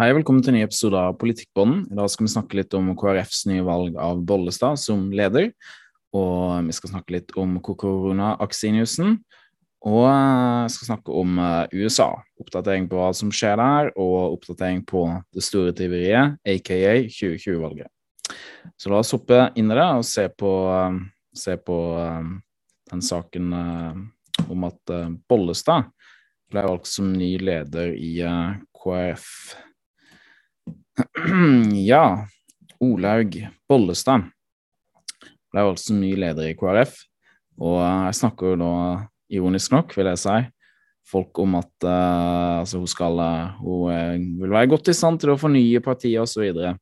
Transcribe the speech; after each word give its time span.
Hei, 0.00 0.06
velkommen 0.16 0.40
til 0.40 0.54
en 0.54 0.56
ny 0.56 0.62
episode 0.64 0.96
av 0.96 1.18
Politikkbånden. 1.20 1.82
I 1.92 1.96
dag 1.98 2.06
skal 2.08 2.24
vi 2.24 2.30
snakke 2.32 2.56
litt 2.56 2.72
om 2.72 2.86
KrFs 2.96 3.42
nye 3.50 3.60
valg 3.60 3.96
av 4.00 4.22
Bollestad 4.24 4.78
som 4.80 5.02
leder. 5.12 5.50
Og 6.16 6.62
vi 6.64 6.72
skal 6.72 6.94
snakke 6.94 7.12
litt 7.12 7.34
om 7.36 7.58
korona-aksjenews-en. 7.60 9.18
Og 9.84 10.06
skal 10.72 10.88
snakke 10.88 11.12
om 11.12 11.36
eh, 11.44 11.74
USA. 11.76 12.06
Oppdatering 12.40 12.86
på 12.88 12.96
hva 12.96 13.10
som 13.18 13.28
skjer 13.36 13.60
der, 13.60 13.90
og 14.00 14.38
oppdatering 14.38 14.80
på 14.88 15.02
det 15.36 15.44
store 15.44 15.74
tyveriet, 15.76 16.38
aka 16.40 16.78
2020-valget. 17.12 17.92
Så 18.80 18.88
la 18.88 19.02
oss 19.02 19.12
hoppe 19.12 19.50
inn 19.60 19.68
i 19.68 19.76
det 19.76 19.88
og 19.98 20.06
se 20.08 20.24
på, 20.32 20.52
eh, 20.72 20.96
se 21.36 21.58
på 21.60 21.76
eh, 22.00 22.30
den 22.94 23.04
saken 23.10 23.52
om 24.48 24.64
at 24.70 24.94
Bollestad 25.28 25.92
ble 26.48 26.64
valgt 26.64 26.88
som 26.88 27.12
ny 27.12 27.34
leder 27.44 27.92
i 27.92 28.14
KrF. 28.80 29.28
Ja, 31.90 32.26
Olaug 32.82 33.36
Bollestad 33.68 34.28
ble 35.52 35.64
altså 35.64 35.96
ny 35.96 36.14
leder 36.16 36.50
i 36.50 36.56
KrF. 36.56 36.96
Og 37.62 37.78
jeg 37.80 38.18
snakker 38.18 38.52
jo 38.52 38.60
da, 38.62 38.72
ironisk 39.32 39.74
nok, 39.74 39.92
vil 39.96 40.08
jeg 40.10 40.20
si, 40.22 40.38
folk 41.12 41.38
om 41.42 41.58
at 41.60 41.86
uh, 41.86 42.62
altså 42.62 42.80
hun 42.80 42.88
skal 42.88 43.20
uh, 43.20 43.60
Hun 43.60 44.26
vil 44.40 44.54
være 44.54 44.70
godt 44.72 44.88
i 44.88 44.96
stand 44.96 45.20
til 45.20 45.34
å 45.34 45.40
fornye 45.40 45.82
partiet 45.84 46.22
osv. 46.22 46.46
Og, 46.48 46.62
så 46.62 46.74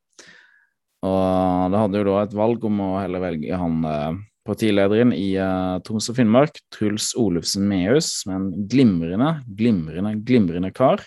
og 1.11 1.73
det 1.73 1.81
hadde 1.81 2.03
jo 2.03 2.09
da 2.11 2.17
et 2.23 2.37
valg 2.37 2.67
om 2.69 2.83
å 2.85 2.91
heller 3.01 3.25
velge 3.25 3.61
han 3.63 3.87
uh, 3.87 4.19
partilederen 4.47 5.13
i 5.15 5.35
Troms 5.87 6.09
og 6.11 6.17
Finnmark, 6.17 6.57
Truls 6.75 7.11
Olufsen 7.19 7.67
Mehus, 7.71 8.23
med 8.27 8.39
en 8.39 8.67
glimrende, 8.71 9.35
glimrende, 9.59 10.15
glimrende 10.27 10.73
kar 10.75 11.05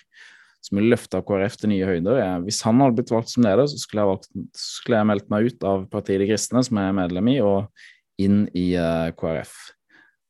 som 0.64 0.80
ville 0.80 0.94
løfta 0.94 1.20
KrF 1.26 1.58
til 1.60 1.74
nye 1.74 1.88
høyder. 1.88 2.20
Jeg, 2.22 2.42
hvis 2.46 2.62
han 2.64 2.80
hadde 2.80 2.96
blitt 2.98 3.12
valgt 3.12 3.34
som 3.34 3.44
leder, 3.44 3.68
så 3.68 3.80
skulle 3.82 4.04
jeg, 4.04 4.12
valgt, 4.14 4.30
skulle 4.56 5.00
jeg, 5.00 5.10
meldt 5.10 5.32
meg 5.34 5.50
ut 5.50 5.66
av 5.68 5.86
partiet 5.92 6.24
De 6.24 6.30
kristne, 6.30 6.64
som 6.64 6.80
jeg 6.80 6.92
er 6.92 6.98
medlem 7.02 7.32
i, 7.34 7.38
og 7.44 8.24
inn 8.24 8.46
i 8.56 8.70
uh, 8.78 9.10
eh, 9.10 9.14
KrF. 9.20 9.58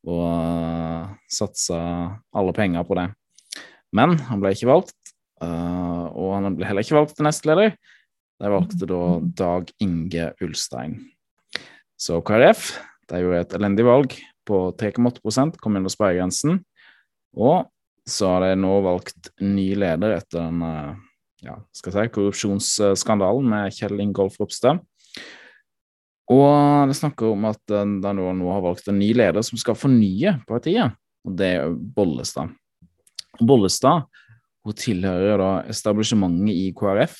Og 0.09 0.23
uh, 0.25 1.11
satsa 1.31 1.79
alle 2.33 2.55
penger 2.57 2.87
på 2.87 2.97
det. 2.97 3.07
Men 3.93 4.17
han 4.31 4.41
ble 4.41 4.55
ikke 4.55 4.71
valgt, 4.71 4.97
uh, 5.43 6.09
og 6.09 6.33
han 6.39 6.57
ble 6.57 6.65
heller 6.65 6.85
ikke 6.85 6.97
valgt 6.97 7.13
til 7.19 7.29
nestleder. 7.29 7.77
De 8.41 8.51
valgte 8.51 8.89
da 8.89 9.03
Dag 9.37 9.69
Inge 9.85 10.31
Ulstein. 10.41 10.97
Så 11.93 12.17
KrF 12.25 12.73
de 13.11 13.21
gjorde 13.21 13.43
et 13.45 13.55
elendig 13.59 13.85
valg 13.85 14.17
på 14.47 14.65
3,8% 14.79 15.61
kom 15.61 15.77
under 15.77 15.93
sperregrensen. 15.93 16.63
Og 17.37 17.69
så 18.09 18.33
har 18.33 18.47
de 18.47 18.55
nå 18.59 18.73
valgt 18.83 19.31
ny 19.43 19.73
leder 19.79 20.17
etter 20.17 20.41
den 20.41 20.63
eh, 20.67 20.95
ja, 21.43 21.57
skal 21.75 21.93
jeg 21.93 22.09
si, 22.09 22.15
korrupsjonsskandalen 22.17 23.47
med 23.51 23.75
Kjell 23.75 24.01
Ingolf 24.03 24.39
Ropstad. 24.39 24.81
Og 26.31 26.87
det 26.87 26.95
snakker 26.97 27.33
om 27.33 27.47
at 27.49 27.59
de 27.67 28.13
nå, 28.15 28.27
har 28.47 28.63
valgt 28.63 28.87
en 28.87 28.99
ny 28.99 29.11
leder 29.15 29.43
som 29.43 29.59
skal 29.59 29.75
fornye 29.75 30.37
partiet, 30.47 30.95
og 31.27 31.35
det 31.39 31.49
er 31.59 31.73
Bollestad. 31.73 32.53
Bollestad 33.43 34.05
hun 34.63 34.75
tilhører 34.79 35.41
da 35.41 35.49
establishementet 35.71 36.55
i 36.55 36.69
KrF. 36.75 37.17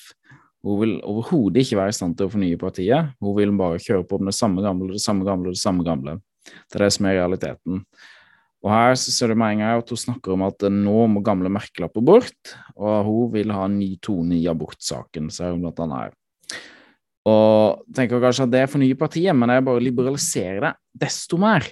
Hun 0.63 0.79
vil 0.79 0.93
overhodet 1.03 1.65
ikke 1.65 1.81
være 1.81 1.91
i 1.91 1.97
stand 1.97 2.15
til 2.15 2.29
å 2.29 2.31
fornye 2.31 2.59
partiet. 2.59 3.11
Hun 3.19 3.35
vil 3.35 3.51
bare 3.59 3.81
kjøre 3.83 4.05
på 4.07 4.19
med 4.21 4.31
det 4.31 4.37
samme 4.37 4.63
gamle, 4.63 4.93
det 4.95 5.03
samme 5.03 5.27
gamle, 5.27 5.51
det 5.51 5.59
samme 5.59 5.83
gamle. 5.83 6.17
Det 6.47 6.79
er 6.79 6.85
det 6.85 6.93
som 6.95 7.07
er 7.09 7.17
realiteten. 7.19 7.83
Og 8.63 8.71
her 8.71 8.95
så 8.95 9.11
ser 9.11 9.31
du 9.31 9.35
med 9.35 9.57
en 9.57 9.63
gang 9.65 9.81
at 9.81 9.89
hun 9.91 9.99
snakker 9.99 10.33
om 10.37 10.45
at 10.47 10.63
nå 10.71 11.05
må 11.11 11.23
gamle 11.25 11.51
merkelapper 11.51 12.03
bort, 12.05 12.53
og 12.79 13.09
hun 13.09 13.31
vil 13.33 13.51
ha 13.51 13.67
en 13.67 13.75
ny 13.75 13.93
tone 14.03 14.37
i 14.39 14.47
abortsaken, 14.47 15.27
sier 15.33 15.51
hun 15.51 15.65
blant 15.65 15.81
annet 15.83 16.05
her. 16.05 16.13
Og 17.27 17.83
tenker 17.95 18.23
kanskje 18.23 18.47
at 18.47 18.53
det 18.53 18.63
er 18.63 18.71
for 18.71 18.83
nye 18.83 18.99
partier, 18.99 19.35
men 19.35 19.51
jeg 19.51 19.65
bare 19.67 19.83
liberaliserer 19.83 20.63
det 20.63 20.73
desto 21.05 21.39
mer. 21.39 21.67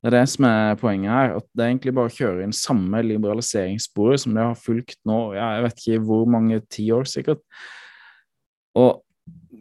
Det 0.00 0.08
er 0.08 0.16
det 0.16 0.30
som 0.32 0.46
er 0.48 0.78
poenget 0.80 1.12
her, 1.12 1.34
at 1.40 1.46
det 1.50 1.64
er 1.64 1.74
egentlig 1.74 1.96
bare 1.98 2.08
å 2.08 2.14
kjøre 2.14 2.46
inn 2.46 2.56
samme 2.56 3.02
liberaliseringssporet 3.04 4.22
som 4.22 4.32
det 4.38 4.46
har 4.46 4.56
fulgt 4.56 4.96
nå, 5.08 5.18
ja, 5.36 5.50
jeg 5.58 5.66
vet 5.66 5.82
ikke 5.82 6.06
hvor 6.08 6.30
mange 6.30 6.62
tiår, 6.72 7.10
sikkert. 7.10 7.42
Og 8.78 9.02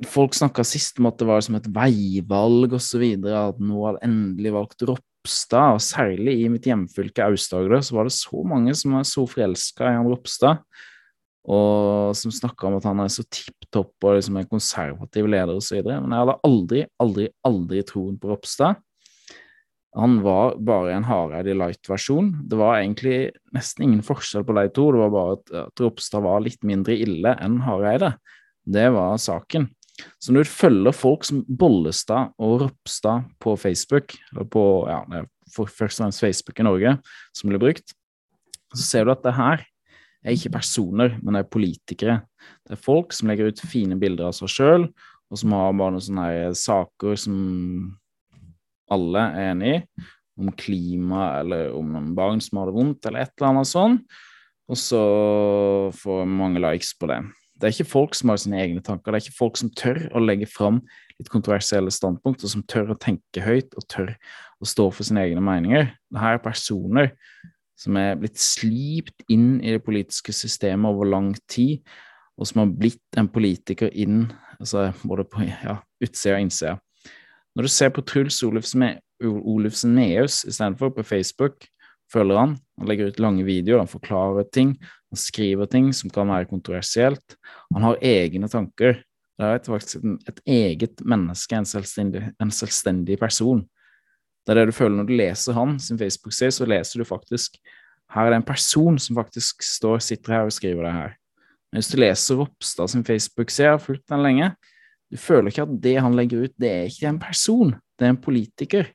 folk 0.08 0.38
snakka 0.38 0.64
sist 0.64 1.02
om 1.02 1.10
at 1.10 1.18
det 1.20 1.28
var 1.28 1.44
som 1.44 1.58
et 1.60 1.68
veivalg 1.76 2.78
osv., 2.78 3.04
at 3.20 3.60
nå 3.60 3.84
hadde 3.90 4.06
endelig 4.06 4.56
valgt 4.56 4.86
Ropp 4.88 5.09
Ropstad, 5.30 5.76
og 5.78 5.82
særlig 5.86 6.40
i 6.42 6.48
mitt 6.50 6.66
hjemfylke 6.66 7.22
Aust-Agder, 7.30 7.84
så 7.86 7.96
var 7.96 8.08
det 8.08 8.16
så 8.16 8.42
mange 8.42 8.74
som 8.74 8.96
var 8.98 9.06
så 9.06 9.28
forelska 9.30 9.86
i 9.86 9.98
han 10.00 10.10
Ropstad, 10.10 10.64
og 11.50 12.16
som 12.18 12.34
snakka 12.34 12.68
om 12.68 12.78
at 12.80 12.88
han 12.90 13.00
er 13.04 13.12
så 13.14 13.24
tipp 13.30 13.68
topp 13.70 13.94
og 14.06 14.18
liksom 14.18 14.40
en 14.40 14.50
konservativ 14.50 15.28
leder 15.30 15.54
osv. 15.54 15.84
Men 15.86 16.10
jeg 16.10 16.24
hadde 16.24 16.38
aldri, 16.50 16.84
aldri, 16.98 17.28
aldri 17.46 17.84
troen 17.86 18.18
på 18.18 18.32
Ropstad. 18.32 18.82
Han 19.98 20.20
var 20.26 20.58
bare 20.58 20.96
en 20.96 21.06
Hareide 21.06 21.54
light-versjon. 21.58 22.32
Det 22.50 22.58
var 22.58 22.80
egentlig 22.80 23.32
nesten 23.54 23.86
ingen 23.86 24.04
forskjell 24.06 24.46
på 24.46 24.58
de 24.58 24.66
to, 24.74 24.90
det 24.94 25.04
var 25.06 25.14
bare 25.14 25.38
at, 25.38 25.54
at 25.68 25.86
Ropstad 25.86 26.26
var 26.26 26.42
litt 26.42 26.66
mindre 26.66 26.98
ille 26.98 27.38
enn 27.38 27.62
Hareide. 27.68 28.16
Det 28.66 28.90
var 28.98 29.22
saken. 29.22 29.70
Så 30.22 30.34
når 30.34 30.46
du 30.46 30.52
følger 30.52 30.96
folk 30.96 31.26
som 31.28 31.42
Bollestad 31.46 32.34
og 32.40 32.64
Ropstad 32.64 33.28
på 33.42 33.56
Facebook, 33.60 34.16
eller 34.32 34.48
på 34.50 34.64
ja, 34.90 35.02
først 35.50 36.00
og 36.00 36.06
fremst 36.06 36.24
Facebook 36.24 36.60
i 36.60 36.68
Norge, 36.68 36.96
som 37.36 37.52
blir 37.52 37.62
brukt, 37.62 37.96
så 38.76 38.86
ser 38.86 39.06
du 39.06 39.14
at 39.14 39.24
det 39.26 39.36
her 39.38 39.64
er 40.26 40.36
ikke 40.36 40.54
personer, 40.58 41.16
men 41.24 41.36
det 41.36 41.44
er 41.44 41.54
politikere. 41.56 42.18
Det 42.68 42.76
er 42.76 42.84
folk 42.84 43.16
som 43.16 43.32
legger 43.32 43.50
ut 43.50 43.64
fine 43.72 43.98
bilder 44.00 44.30
av 44.30 44.36
seg 44.38 44.52
sjøl, 44.52 44.88
og 45.30 45.42
som 45.42 45.54
har 45.56 45.76
bare 45.78 45.96
noen 45.96 46.06
sånne 46.06 46.30
saker 46.58 47.20
som 47.20 47.36
alle 48.90 49.26
er 49.38 49.52
enig 49.54 49.76
i, 49.76 49.84
om 50.40 50.52
klima 50.56 51.34
eller 51.42 51.74
om 51.76 51.92
noen 51.94 52.14
barn 52.18 52.42
som 52.44 52.62
har 52.62 52.70
det 52.70 52.78
vondt, 52.78 53.06
eller 53.06 53.26
et 53.26 53.34
eller 53.38 53.52
annet 53.52 53.70
sånt. 53.70 54.20
Og 54.70 54.78
så 54.78 55.02
får 55.98 56.28
mange 56.30 56.62
likes 56.62 56.94
på 56.98 57.10
det. 57.10 57.24
Det 57.60 57.68
er 57.68 57.76
ikke 57.76 57.92
folk 57.92 58.16
som 58.16 58.32
har 58.32 58.40
sine 58.40 58.60
egne 58.64 58.82
tanker, 58.84 59.12
det 59.12 59.20
er 59.20 59.26
ikke 59.28 59.40
folk 59.40 59.58
som 59.60 59.72
tør 59.76 60.06
å 60.16 60.22
legge 60.24 60.48
fram 60.48 60.80
litt 61.20 61.32
kontroversielle 61.32 61.92
standpunkt, 61.92 62.44
og 62.46 62.54
som 62.54 62.64
tør 62.64 62.94
å 62.94 63.00
tenke 63.00 63.44
høyt 63.44 63.76
og 63.76 63.88
tør 63.92 64.14
å 64.64 64.68
stå 64.68 64.86
for 64.96 65.08
sine 65.08 65.26
egne 65.28 65.44
meninger. 65.44 65.90
Dette 66.08 66.36
er 66.36 66.44
personer 66.44 67.12
som 67.80 67.98
er 68.00 68.16
blitt 68.20 68.40
slipt 68.40 69.26
inn 69.32 69.58
i 69.60 69.76
det 69.76 69.84
politiske 69.84 70.36
systemet 70.36 70.88
over 70.92 71.08
lang 71.12 71.34
tid, 71.52 71.84
og 72.40 72.48
som 72.48 72.64
har 72.64 72.72
blitt 72.80 73.20
en 73.20 73.28
politiker 73.28 73.92
inn 73.92 74.30
altså 74.60 74.90
både 75.04 75.26
på 75.28 75.44
ja, 75.48 75.82
utsida 76.04 76.38
og 76.38 76.46
innsida. 76.46 76.78
Når 77.56 77.68
du 77.68 77.72
ser 77.74 77.92
på 77.92 78.04
Truls 78.08 78.40
Olufsen 78.44 79.96
Meaus 79.96 80.46
istedenfor 80.48 80.94
på 80.96 81.04
Facebook, 81.04 81.68
følger 82.14 82.40
han. 82.40 82.56
Han 82.80 82.90
legger 82.90 83.12
ut 83.12 83.22
lange 83.22 83.46
videoer, 83.48 83.84
han 83.84 83.92
forklarer 83.92 84.48
ting, 84.54 84.76
han 85.10 85.20
skriver 85.20 85.70
ting 85.70 85.92
som 85.96 86.12
kan 86.14 86.30
være 86.30 86.50
kontroversielt. 86.50 87.38
Han 87.74 87.86
har 87.86 88.02
egne 88.06 88.50
tanker. 88.52 89.02
Det 89.40 89.48
er 89.48 89.62
faktisk 89.64 90.04
et 90.28 90.42
eget 90.46 91.04
menneske, 91.08 91.56
en 91.56 91.68
selvstendig, 91.68 92.26
en 92.44 92.52
selvstendig 92.52 93.20
person. 93.22 93.62
Det 94.44 94.54
er 94.54 94.62
det 94.62 94.72
du 94.72 94.76
føler 94.76 94.98
når 94.98 95.08
du 95.08 95.14
leser 95.20 95.56
han 95.56 95.78
sin 95.80 96.00
Facebook-side, 96.00 96.52
så 96.56 96.68
leser 96.68 97.00
du 97.00 97.08
faktisk 97.08 97.60
her 98.14 98.26
er 98.26 98.34
det 98.34 98.40
en 98.42 98.48
person 98.48 98.98
som 99.02 99.18
faktisk 99.20 99.64
står, 99.66 100.00
sitter 100.02 100.34
her 100.34 100.48
og 100.50 100.54
skriver 100.54 100.88
det 100.88 100.94
her. 100.96 101.12
Men 101.70 101.82
hvis 101.82 101.92
du 101.92 102.00
leser 102.02 102.40
Ropstad 102.40 102.90
sin 102.90 103.06
Facebook-side, 103.06 103.76
har 103.76 103.84
fulgt 103.84 104.08
den 104.10 104.24
lenge, 104.26 104.54
du 105.10 105.18
føler 105.18 105.52
ikke 105.52 105.66
at 105.68 105.76
det 105.84 105.98
han 106.02 106.16
legger 106.18 106.48
ut, 106.48 106.56
det 106.58 106.70
er 106.70 106.90
ikke 106.90 107.10
en 107.10 107.22
person, 107.22 107.76
det 107.98 108.08
er 108.08 108.16
en 108.16 108.22
politiker. 108.22 108.90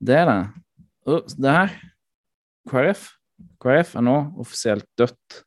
Det 0.00 0.16
er 0.16 0.28
det. 0.30 0.40
Det 1.06 1.52
her 1.54 1.74
KrF 2.66 3.06
KrF 3.62 3.96
er 3.98 4.04
nå 4.06 4.16
offisielt 4.42 4.86
dødt. 4.98 5.42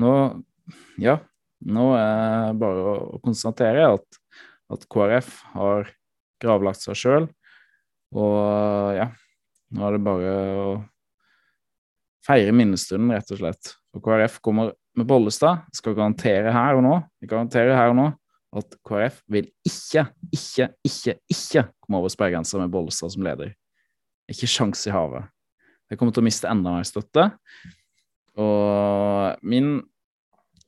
Nå 0.00 0.12
Ja, 0.98 1.18
nå 1.66 1.90
er 1.96 2.50
det 2.50 2.58
bare 2.60 2.92
å 2.92 3.18
konstatere 3.22 3.86
at, 3.94 4.18
at 4.72 4.86
KrF 4.90 5.30
har 5.54 5.90
gravlagt 6.42 6.82
seg 6.82 6.98
sjøl. 6.98 7.28
Og 8.16 8.96
ja, 8.96 9.10
nå 9.74 9.86
er 9.86 9.96
det 9.96 10.02
bare 10.06 10.34
å 10.34 10.66
feire 12.26 12.54
minnestunden, 12.56 13.12
rett 13.14 13.30
og 13.34 13.40
slett. 13.40 13.74
Og 13.94 14.02
KrF 14.04 14.40
kommer 14.44 14.72
med 14.96 15.08
Bollestad. 15.08 15.66
Skal 15.76 15.96
garantere 15.98 16.54
her 16.54 16.78
og 16.78 16.86
nå 16.86 16.96
jeg 17.22 17.30
garanterer 17.30 17.76
her 17.78 17.92
og 17.92 18.00
nå 18.00 18.08
at 18.56 18.76
KrF 18.88 19.20
vil 19.28 19.48
ikke, 19.66 20.06
ikke, 20.32 20.70
ikke, 20.86 21.16
ikke 21.28 21.66
komme 21.84 22.00
over 22.00 22.12
sperregrensa 22.12 22.60
med 22.62 22.72
Bollestad 22.72 23.12
som 23.12 23.26
leder. 23.26 23.52
Ikke 24.30 24.48
sjans 24.50 24.82
i 24.88 24.94
havet. 24.94 25.28
Jeg 25.86 26.00
kommer 26.00 26.14
til 26.14 26.24
å 26.24 26.26
miste 26.26 26.50
enda 26.50 26.72
mer 26.74 26.86
støtte. 26.86 27.28
Og 28.42 29.46
min 29.46 29.78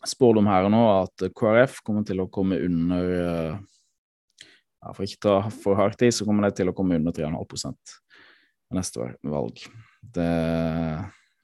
spådom 0.06 0.46
her 0.48 0.68
og 0.68 0.72
nå 0.72 0.82
er 0.86 1.08
at 1.08 1.26
KrF 1.36 1.80
kommer 1.86 2.06
til 2.06 2.22
å 2.22 2.28
komme 2.32 2.60
under 2.64 3.10
eh, 3.18 3.58
ja, 4.78 4.92
For 4.94 5.04
ikke 5.04 5.22
ta 5.26 5.36
for 5.50 5.78
hardt 5.78 6.04
i, 6.06 6.12
så 6.14 6.26
kommer 6.26 6.46
det 6.46 6.60
til 6.60 6.70
å 6.70 6.76
komme 6.76 7.00
under 7.00 7.14
3,5 7.14 7.74
ved 8.68 8.78
neste 8.78 9.10
valg. 9.26 9.64
Det 10.00 10.32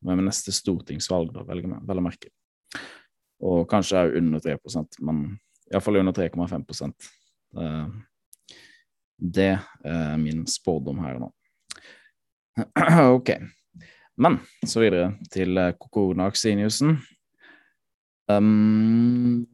med 0.05 0.27
neste 0.27 0.53
stortingsvalg, 0.53 1.33
da, 1.33 1.43
vel 1.49 1.65
å 1.65 2.05
merke. 2.05 2.31
Og 3.45 3.65
kanskje 3.69 4.05
òg 4.05 4.19
under 4.21 4.43
3% 4.45 5.01
men 5.05 5.25
iallfall 5.73 5.99
under 6.01 6.15
3,5 6.15 6.93
uh, 7.57 7.89
Det 9.17 9.53
er 9.57 10.19
min 10.21 10.45
spådom 10.47 11.01
her 11.03 11.19
og 11.19 11.27
nå. 11.27 11.31
ok. 13.17 13.35
Men 14.17 14.39
så 14.67 14.83
videre 14.83 15.15
til 15.33 15.59
koronavaksinejusen. 15.91 16.97
Um, 18.31 19.45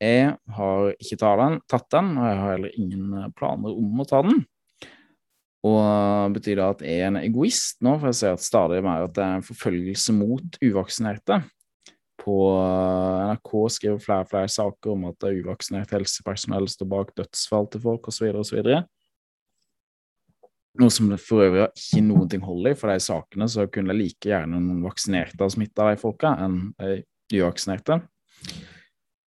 jeg 0.00 0.32
har 0.56 0.92
ikke 0.96 1.18
tatt 1.20 1.88
den, 1.92 2.14
og 2.16 2.24
jeg 2.24 2.40
har 2.40 2.52
heller 2.54 2.76
ingen 2.80 3.32
planer 3.36 3.76
om 3.76 4.00
å 4.00 4.08
ta 4.08 4.22
den. 4.24 4.44
Og 5.66 6.32
betyr 6.32 6.56
det 6.56 6.66
at 6.66 6.84
jeg 6.86 7.00
er 7.02 7.10
en 7.10 7.20
egoist 7.20 7.82
nå, 7.84 7.98
for 7.98 8.08
jeg 8.08 8.20
ser 8.20 8.36
at 8.36 8.44
stadig 8.44 8.80
mer 8.84 9.04
at 9.04 9.16
det 9.16 9.24
er 9.24 9.40
en 9.40 9.44
forfølgelse 9.44 10.14
mot 10.16 10.56
uvaksinerte. 10.64 11.42
På 12.20 12.36
NRK 13.28 13.52
skriver 13.76 14.00
flere 14.00 14.24
og 14.24 14.30
flere 14.32 14.52
saker 14.52 14.94
om 14.94 15.06
at 15.10 15.18
det 15.20 15.30
er 15.30 15.42
uvaksinert 15.44 15.92
helsepersonell 15.96 16.68
står 16.68 16.88
bak 16.88 17.12
dødsfall 17.20 17.68
til 17.72 17.84
folk, 17.84 18.08
osv., 18.08 18.32
osv. 18.40 18.72
Noe 20.78 20.92
som 20.94 21.08
det 21.10 21.18
for 21.18 21.42
øvrig 21.42 21.66
ikke 21.74 22.02
noen 22.06 22.28
ting 22.30 22.42
hold 22.46 22.68
i, 22.70 22.76
for 22.78 22.92
de 22.92 23.02
sakene 23.02 23.48
så 23.50 23.66
kunne 23.66 23.90
det 23.90 23.98
like 23.98 24.30
gjerne 24.30 24.60
noen 24.60 24.84
vaksinerte 24.86 25.42
ha 25.42 25.50
smitta 25.50 25.88
de 25.90 25.98
folka, 25.98 26.36
enn 26.38 26.60
de 26.78 27.40
uvaksinerte 27.40 27.98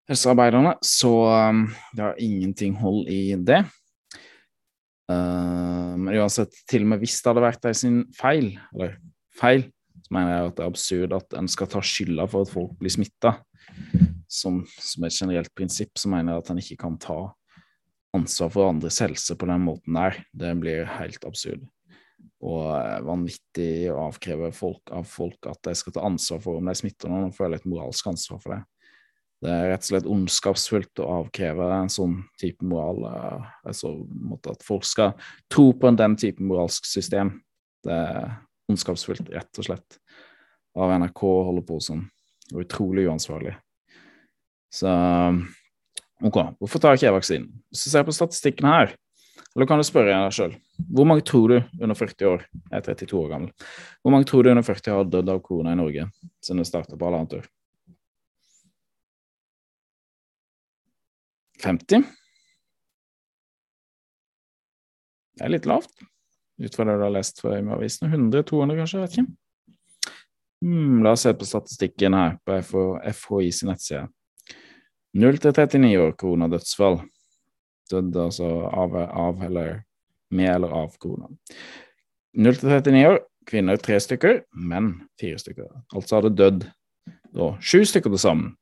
helsearbeiderne. 0.10 0.76
Så 0.86 1.12
um, 1.28 1.66
det 1.96 2.06
har 2.06 2.20
ingenting 2.22 2.76
hold 2.80 3.10
i 3.12 3.36
det. 3.36 3.64
Uh, 5.12 5.94
men 6.00 6.16
uansett, 6.16 6.56
til 6.70 6.86
og 6.86 6.94
med 6.94 7.04
hvis 7.04 7.20
det 7.20 7.32
hadde 7.32 7.46
vært 7.46 7.64
de 7.66 7.74
sin 7.78 8.02
feil, 8.18 8.54
eller 8.74 8.98
feil, 9.40 9.68
så 10.04 10.16
mener 10.16 10.34
jeg 10.34 10.50
at 10.50 10.58
det 10.58 10.66
er 10.66 10.74
absurd 10.74 11.16
at 11.16 11.38
en 11.40 11.52
skal 11.52 11.70
ta 11.72 11.84
skylda 11.84 12.28
for 12.32 12.46
at 12.46 12.54
folk 12.54 12.76
blir 12.80 12.94
smitta. 12.94 13.38
Som, 14.34 14.64
som, 14.82 15.06
et 15.06 15.14
generelt 15.14 15.52
prinsipp 15.56 16.00
så 16.00 16.10
mener 16.10 16.34
jeg 16.34 16.44
at 16.44 16.52
en 16.52 16.62
ikke 16.64 16.80
kan 16.82 16.96
ta 17.02 17.18
ansvar 18.14 18.52
for 18.54 18.70
andres 18.70 19.00
helse 19.04 19.36
på 19.40 19.48
den 19.50 19.64
måten 19.66 19.98
der. 19.98 20.20
Det 20.32 20.52
blir 20.62 20.90
helt 21.00 21.26
absurd. 21.28 21.64
Og 22.44 22.68
uh, 22.68 23.00
vanvittig 23.08 23.88
å 23.92 24.10
avkreve 24.10 24.52
folk, 24.56 24.92
av 24.92 25.08
folk 25.08 25.48
at 25.50 25.62
de 25.68 25.74
skal 25.80 25.96
ta 25.96 26.04
ansvar 26.08 26.42
for 26.44 26.60
om 26.60 26.70
de 26.70 26.76
smitter 26.76 27.12
noen, 27.12 27.30
og 27.30 27.38
føle 27.38 27.60
et 27.60 27.68
moralsk 27.70 28.12
ansvar 28.12 28.42
for 28.44 28.56
det. 28.56 28.62
Det 29.44 29.52
er 29.52 29.66
rett 29.74 29.84
og 29.84 29.90
slett 29.90 30.08
ondskapsfullt 30.08 31.02
å 31.04 31.10
avkreve 31.18 31.66
en 31.76 31.90
sånn 31.92 32.16
type 32.40 32.64
moral. 32.64 33.02
Eh, 33.10 33.48
altså 33.68 33.92
at 34.52 34.64
folk 34.64 34.88
skal 34.88 35.18
tro 35.52 35.72
på 35.76 35.90
en 35.90 36.00
den 36.00 36.16
type 36.20 36.44
moralsk 36.44 36.88
system. 36.88 37.36
Det 37.84 37.92
er 37.92 38.38
ondskapsfullt, 38.72 39.28
rett 39.34 39.60
og 39.60 39.68
slett, 39.68 39.98
av 40.80 40.94
NRK 40.96 41.26
å 41.28 41.44
holde 41.50 41.66
på 41.68 41.82
sånn. 41.84 42.06
Utrolig 42.56 43.10
uansvarlig. 43.10 43.58
Så 44.74 44.94
OK, 46.24 46.38
hvorfor 46.60 46.80
tar 46.80 46.96
ikke 46.96 47.10
jeg 47.10 47.16
vaksinen? 47.18 47.50
Hvis 47.72 47.84
du 47.84 47.92
ser 47.92 48.06
på 48.08 48.16
statistikken 48.16 48.68
her, 48.70 48.94
eller 49.54 49.68
kan 49.70 49.82
du 49.82 49.86
spørre 49.86 50.14
deg 50.14 50.36
sjøl, 50.36 50.54
hvor 50.90 51.08
mange 51.10 51.26
tror 51.28 51.52
du 51.52 51.58
under 51.84 51.98
40 51.98 52.30
år, 52.30 52.46
jeg 52.72 52.78
er 52.80 52.86
32 52.86 53.20
år 53.20 53.28
gammel, 53.34 53.68
hvor 54.02 54.16
mange 54.16 54.30
tror 54.30 54.46
du 54.46 54.54
under 54.54 54.66
40 54.66 54.96
har 54.96 55.12
dødd 55.12 55.34
av 55.34 55.44
korona 55.44 55.76
i 55.76 55.80
Norge 55.80 56.08
siden 56.40 56.64
det 56.64 56.70
starta 56.70 56.98
på 56.98 57.10
halvannet 57.10 57.36
år? 57.42 57.52
50. 61.64 62.08
Det 65.34 65.46
er 65.46 65.52
litt 65.54 65.68
lavt, 65.70 65.94
ut 66.62 66.76
fra 66.76 66.88
det 66.88 66.98
du 67.00 67.06
har 67.06 67.14
lest 67.14 67.40
fra 67.42 67.60
avisene. 67.76 68.12
100-200, 68.16 68.80
kanskje? 68.80 69.04
vet 69.04 69.16
ikke. 69.18 69.30
Hmm, 70.64 71.00
la 71.04 71.16
oss 71.16 71.26
se 71.28 71.34
på 71.36 71.48
statistikken 71.48 72.16
her 72.16 72.38
på 72.46 72.60
FHI 73.12 73.52
sin 73.52 73.72
nettside. 73.74 74.08
0 75.14 75.38
til 75.42 75.54
39 75.54 75.92
år 76.02 76.16
koronadødsfall. 76.18 77.02
Døde 77.92 78.24
altså 78.30 78.48
av, 78.72 78.96
av, 78.98 79.44
eller 79.46 79.84
med 80.34 80.50
eller 80.56 80.74
av 80.74 80.96
korona. 80.98 81.30
0 82.34 82.58
til 82.58 82.72
39 82.72 83.06
år, 83.12 83.20
kvinner 83.46 83.78
tre 83.78 84.00
stykker, 84.02 84.42
menn 84.56 84.96
fire 85.22 85.38
stykker. 85.42 85.70
Altså 85.94 86.18
hadde 86.18 86.34
dødd 86.40 86.68
da 87.34 87.54
sju 87.62 87.84
stykker 87.86 88.14
til 88.14 88.22
sammen 88.22 88.54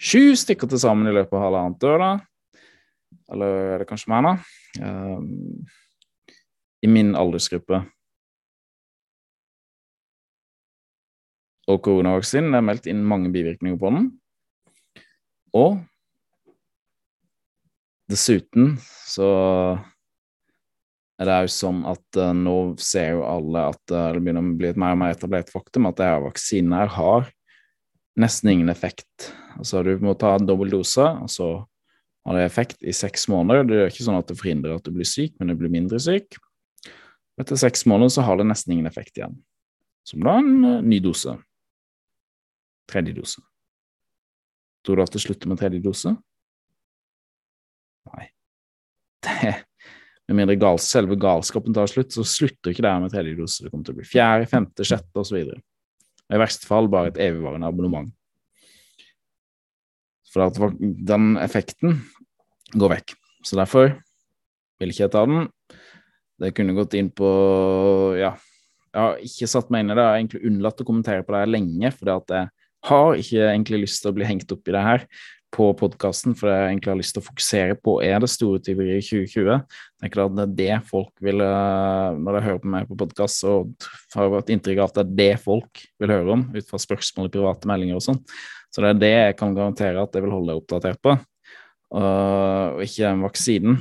sju 0.00 0.34
stykker 0.38 0.70
til 0.70 0.80
sammen 0.82 1.08
i 1.08 1.14
løpet 1.14 1.36
av 1.38 1.46
halvannet 1.46 1.86
år, 1.88 2.02
da. 2.02 2.12
Eller 3.32 3.72
er 3.74 3.82
det 3.82 3.88
kanskje 3.88 4.12
mer, 4.12 4.26
da? 4.26 4.34
Um, 4.84 5.66
I 6.84 6.90
min 6.90 7.14
aldersgruppe. 7.16 7.84
Og 11.70 11.80
koronavaksinen 11.80 12.58
er 12.58 12.64
meldt 12.64 12.90
inn 12.90 13.06
mange 13.08 13.32
bivirkninger 13.32 13.78
på 13.80 13.92
den. 13.94 14.10
Og 15.54 15.78
dessuten 18.10 18.74
så 19.06 19.28
er 21.20 21.28
det 21.28 21.36
òg 21.44 21.52
sånn 21.52 21.84
at 21.86 22.18
uh, 22.18 22.32
nå 22.34 22.56
ser 22.82 23.14
jo 23.14 23.22
alle 23.28 23.68
at 23.70 23.94
uh, 23.94 24.10
det 24.14 24.22
begynner 24.22 24.42
å 24.42 24.56
bli 24.58 24.72
et 24.72 24.80
mer 24.80 24.96
og 24.96 25.00
mer 25.04 25.14
etablert 25.14 25.52
faktum 25.52 25.86
at 25.88 26.00
det 26.00 26.08
her 26.10 26.24
vaksinen 26.24 26.74
her 26.74 26.90
har 26.96 27.30
nesten 28.18 28.50
ingen 28.50 28.70
effekt. 28.70 29.30
Altså, 29.58 29.82
du 29.86 29.94
må 30.02 30.16
ta 30.18 30.34
en 30.34 30.46
dobbel 30.46 30.74
dose, 30.74 31.06
og 31.06 31.30
så 31.30 31.48
har 32.26 32.38
det 32.38 32.44
effekt 32.46 32.82
i 32.82 32.94
seks 32.94 33.28
måneder. 33.30 33.66
Det 33.66 33.78
er 33.78 33.90
ikke 33.92 34.06
sånn 34.06 34.18
at 34.18 34.30
det 34.30 34.38
forhindrer 34.38 34.76
at 34.76 34.86
du 34.86 34.94
blir 34.94 35.08
syk, 35.08 35.34
men 35.38 35.50
du 35.50 35.56
blir 35.58 35.72
mindre 35.72 35.98
syk. 36.02 36.38
Etter 37.40 37.58
seks 37.58 37.82
måneder 37.90 38.14
så 38.14 38.26
har 38.26 38.38
det 38.38 38.46
nesten 38.46 38.76
ingen 38.76 38.90
effekt 38.90 39.18
igjen. 39.18 39.34
Så 40.06 40.18
må 40.18 40.26
du 40.26 40.30
ha 40.30 40.38
en 40.42 40.54
uh, 40.66 40.78
ny 40.84 41.00
dose. 41.02 41.34
Tredje 42.90 43.14
dose. 43.16 43.42
Tror 44.84 44.98
du 44.98 45.04
at 45.04 45.14
det 45.14 45.22
slutter 45.24 45.50
med 45.50 45.60
tredje 45.60 45.80
dose? 45.84 46.12
Nei. 48.12 48.26
Det 49.24 49.54
Med 50.24 50.38
mindre 50.38 50.56
gal, 50.56 50.78
selve 50.80 51.18
galskapen 51.20 51.74
tar 51.76 51.88
slutt, 51.90 52.14
så 52.14 52.22
slutter 52.24 52.72
ikke 52.72 52.80
det 52.84 52.92
her 52.94 53.00
med 53.02 53.12
tredje 53.12 53.36
dose. 53.36 53.60
Det 53.60 53.68
kommer 53.68 53.84
til 53.84 53.92
å 53.92 53.98
bli 53.98 54.06
fjerde, 54.08 54.48
femte, 54.48 54.86
sjette 54.88 55.20
osv. 55.20 55.36
I 56.32 56.40
verste 56.40 56.64
fall 56.64 56.88
bare 56.88 57.10
et 57.12 57.20
evigvarende 57.20 57.68
abonnement. 57.68 58.08
For 60.32 60.46
at 60.46 60.56
den 60.80 61.34
effekten 61.42 62.00
går 62.72 62.94
vekk. 62.96 63.14
Så 63.44 63.60
derfor 63.60 63.92
vil 64.80 64.94
ikke 64.94 65.04
jeg 65.04 65.12
ta 65.12 65.26
den. 65.28 65.44
Det 66.40 66.54
kunne 66.56 66.74
gått 66.74 66.96
inn 66.98 67.12
på 67.14 67.28
Ja, 68.18 68.32
jeg 68.94 69.02
har 69.02 69.20
ikke 69.28 69.50
satt 69.50 69.68
meg 69.74 69.84
inn 69.84 69.92
i 69.92 69.98
det. 69.98 70.02
Jeg 70.02 70.10
har 70.10 70.20
egentlig 70.22 70.44
unnlatt 70.48 70.80
å 70.80 70.88
kommentere 70.88 71.26
på 71.26 71.36
det 71.36 71.44
lenge, 71.52 71.92
fordi 71.94 72.14
at 72.16 72.34
jeg 72.38 72.50
har 72.88 73.20
ikke 73.20 73.46
egentlig 73.48 73.84
lyst 73.86 74.02
til 74.02 74.12
å 74.12 74.16
bli 74.16 74.28
hengt 74.28 74.52
opp 74.52 74.68
i 74.68 74.74
det 74.74 74.84
her 74.84 75.06
på 75.54 75.68
podkasten, 75.78 76.34
for 76.34 76.50
det 76.50 76.56
jeg 76.56 76.70
egentlig 76.72 76.90
har 76.90 76.98
lyst 76.98 77.14
til 77.14 77.22
å 77.22 77.26
fokusere 77.28 77.76
på, 77.78 77.92
er 78.02 78.22
det 78.22 78.30
store 78.32 78.60
tyveriet 78.64 79.04
i 79.04 79.06
2020. 79.06 79.60
Det 79.62 80.06
er 80.06 80.10
ikke 80.10 80.26
det 80.34 80.44
er 80.44 80.54
det 80.58 80.78
folk 80.88 81.12
vil 81.22 81.44
eh, 81.44 82.16
Når 82.18 82.36
de 82.36 82.42
hører 82.48 82.62
på 82.62 82.72
meg 82.72 82.88
på 82.88 82.98
podkast, 83.04 83.44
så 83.44 83.60
har 84.16 84.26
jeg 84.26 84.34
vært 84.34 84.50
inntrykk 84.54 84.80
av 84.82 84.90
at 84.90 84.96
det 84.98 85.04
er 85.04 85.14
det 85.20 85.42
folk 85.44 85.84
vil 86.02 86.14
høre 86.14 86.34
om, 86.34 86.46
ut 86.56 86.70
fra 86.70 86.80
spørsmål 86.82 87.30
i 87.30 87.34
private 87.36 87.70
meldinger 87.70 88.00
og 88.00 88.06
sånn. 88.08 88.18
Så 88.74 88.82
det 88.82 88.90
er 88.90 89.02
det 89.04 89.12
jeg 89.12 89.36
kan 89.38 89.54
garantere 89.54 90.02
at 90.02 90.16
jeg 90.16 90.24
vil 90.24 90.34
holde 90.34 90.50
deg 90.50 90.62
oppdatert 90.64 90.98
på, 91.04 91.14
og 91.94 92.82
ikke 92.82 93.12
vaksinen. 93.22 93.78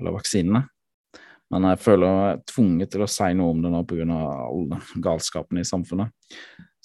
Eller 0.00 0.14
vaksinene. 0.16 0.62
Men 1.52 1.68
jeg 1.70 1.82
føler 1.84 2.16
meg 2.16 2.40
tvunget 2.50 2.90
til 2.92 3.04
å 3.04 3.10
si 3.10 3.28
noe 3.36 3.52
om 3.52 3.60
det 3.62 3.70
nå 3.70 3.82
pga. 3.86 4.16
all 4.48 4.64
galskapen 5.04 5.60
i 5.60 5.68
samfunnet. 5.68 6.10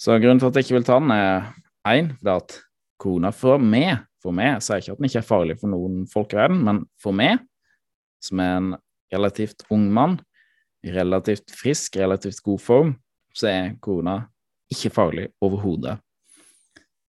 Så 0.02 0.16
grunnen 0.18 0.40
til 0.42 0.50
at 0.50 0.56
jeg 0.58 0.66
ikke 0.66 0.78
vil 0.80 0.86
ta 0.86 0.98
den, 0.98 1.12
er 1.14 1.52
én, 1.86 2.08
det 2.18 2.30
er 2.30 2.40
at 2.40 2.56
korona 2.98 3.30
for 3.34 3.62
meg 3.62 4.08
For 4.22 4.34
meg 4.34 4.62
sier 4.62 4.82
ikke 4.82 4.94
at 4.94 5.00
den 5.00 5.08
ikke 5.08 5.20
er 5.20 5.26
farlig 5.26 5.56
for 5.58 5.70
noen 5.70 6.02
folk 6.10 6.34
i 6.34 6.38
verden, 6.38 6.60
men 6.62 6.76
for 7.02 7.10
meg, 7.10 7.40
som 8.22 8.38
er 8.38 8.52
en 8.54 8.68
relativt 9.10 9.64
ung 9.74 9.88
mann, 9.90 10.14
relativt 10.86 11.50
frisk, 11.58 11.98
relativt 11.98 12.38
god 12.46 12.62
form, 12.62 12.92
så 13.34 13.48
er 13.50 13.72
korona 13.82 14.20
ikke 14.70 14.92
farlig 14.94 15.24
overhodet. 15.42 15.96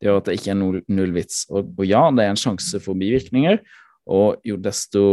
Det 0.01 0.09
gjør 0.09 0.17
at 0.23 0.31
det 0.31 0.39
ikke 0.39 0.51
er 0.55 0.57
null, 0.57 0.79
null 0.89 1.13
vits. 1.13 1.43
Og, 1.51 1.69
og, 1.77 1.85
ja, 1.85 2.01
det 2.09 2.25
er 2.25 2.33
en 2.33 2.41
sjanse 2.41 2.81
for 2.81 2.97
bivirkninger, 2.97 3.61
og 4.09 4.41
jo 4.41 4.57
desto 4.57 5.05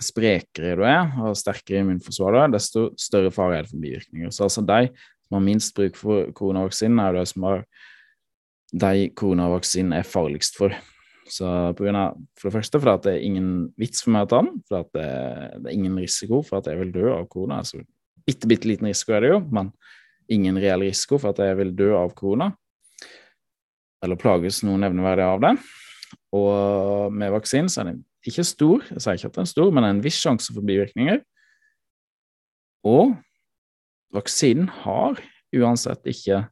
sprekere 0.00 0.72
du 0.80 0.86
er, 0.88 1.12
og 1.20 1.36
sterkere 1.36 1.84
immunforsvar 1.84 2.32
du 2.32 2.40
er, 2.46 2.56
desto 2.56 2.88
større 2.96 3.34
fare 3.34 3.60
er 3.60 3.68
det 3.68 3.74
for 3.74 3.84
bivirkninger. 3.84 4.32
Så 4.32 4.48
altså 4.48 4.64
de 4.64 4.88
som 5.28 5.38
har 5.38 5.44
minst 5.44 5.74
bruk 5.76 5.96
for 6.00 6.30
koronavaksinen, 6.36 7.00
er 7.04 7.18
de 7.18 7.24
som 7.28 7.44
har 7.48 7.64
de 8.72 9.08
koronavaksinen 9.16 9.94
er 9.96 10.08
farligst 10.08 10.58
for. 10.58 10.74
Så 11.28 11.48
på 11.76 11.84
grunn 11.84 11.96
av, 11.96 12.16
for 12.38 12.48
det 12.48 12.56
første 12.56 12.80
fordi 12.80 13.04
det 13.04 13.14
er 13.14 13.26
ingen 13.26 13.50
vits 13.80 14.00
for 14.04 14.14
meg 14.14 14.26
å 14.26 14.30
ta 14.32 14.40
den, 14.44 14.62
for 14.68 14.88
det, 14.96 15.08
det, 15.60 15.68
er 15.68 15.76
ingen 15.76 15.98
risiko 16.00 16.40
for 16.44 16.60
at 16.60 16.70
jeg 16.70 16.80
vil 16.80 16.92
dø 16.94 17.10
av 17.12 17.28
korona. 17.32 17.60
altså 17.60 17.82
Bitte, 18.28 18.48
bitte 18.48 18.68
liten 18.68 18.88
risiko 18.88 19.16
er 19.16 19.24
det 19.24 19.32
jo, 19.34 19.42
men 19.52 19.70
ingen 20.32 20.60
reell 20.60 20.84
risiko 20.84 21.20
for 21.20 21.32
at 21.32 21.40
jeg 21.44 21.56
vil 21.60 21.74
dø 21.76 21.92
av 21.96 22.12
korona. 22.16 22.50
Eller 24.04 24.20
plages 24.20 24.62
noe 24.64 24.80
nevneverdig 24.80 25.24
av 25.26 25.44
det. 25.44 25.54
Og 26.36 27.12
med 27.12 27.32
vaksinen 27.34 27.68
så 27.72 27.82
er 27.82 27.90
den 27.90 28.02
ikke 28.28 28.44
stor, 28.44 28.84
jeg 28.92 29.04
sier 29.04 29.20
ikke 29.20 29.30
at 29.30 29.38
den 29.38 29.48
er 29.48 29.52
stor, 29.52 29.70
men 29.72 29.84
det 29.84 29.88
er 29.88 29.96
en 29.96 30.04
viss 30.04 30.20
sjanse 30.20 30.52
for 30.52 30.64
bivirkninger. 30.68 31.22
Og 32.88 33.16
vaksinen 34.14 34.70
har 34.84 35.20
uansett 35.56 36.08
ikke 36.08 36.42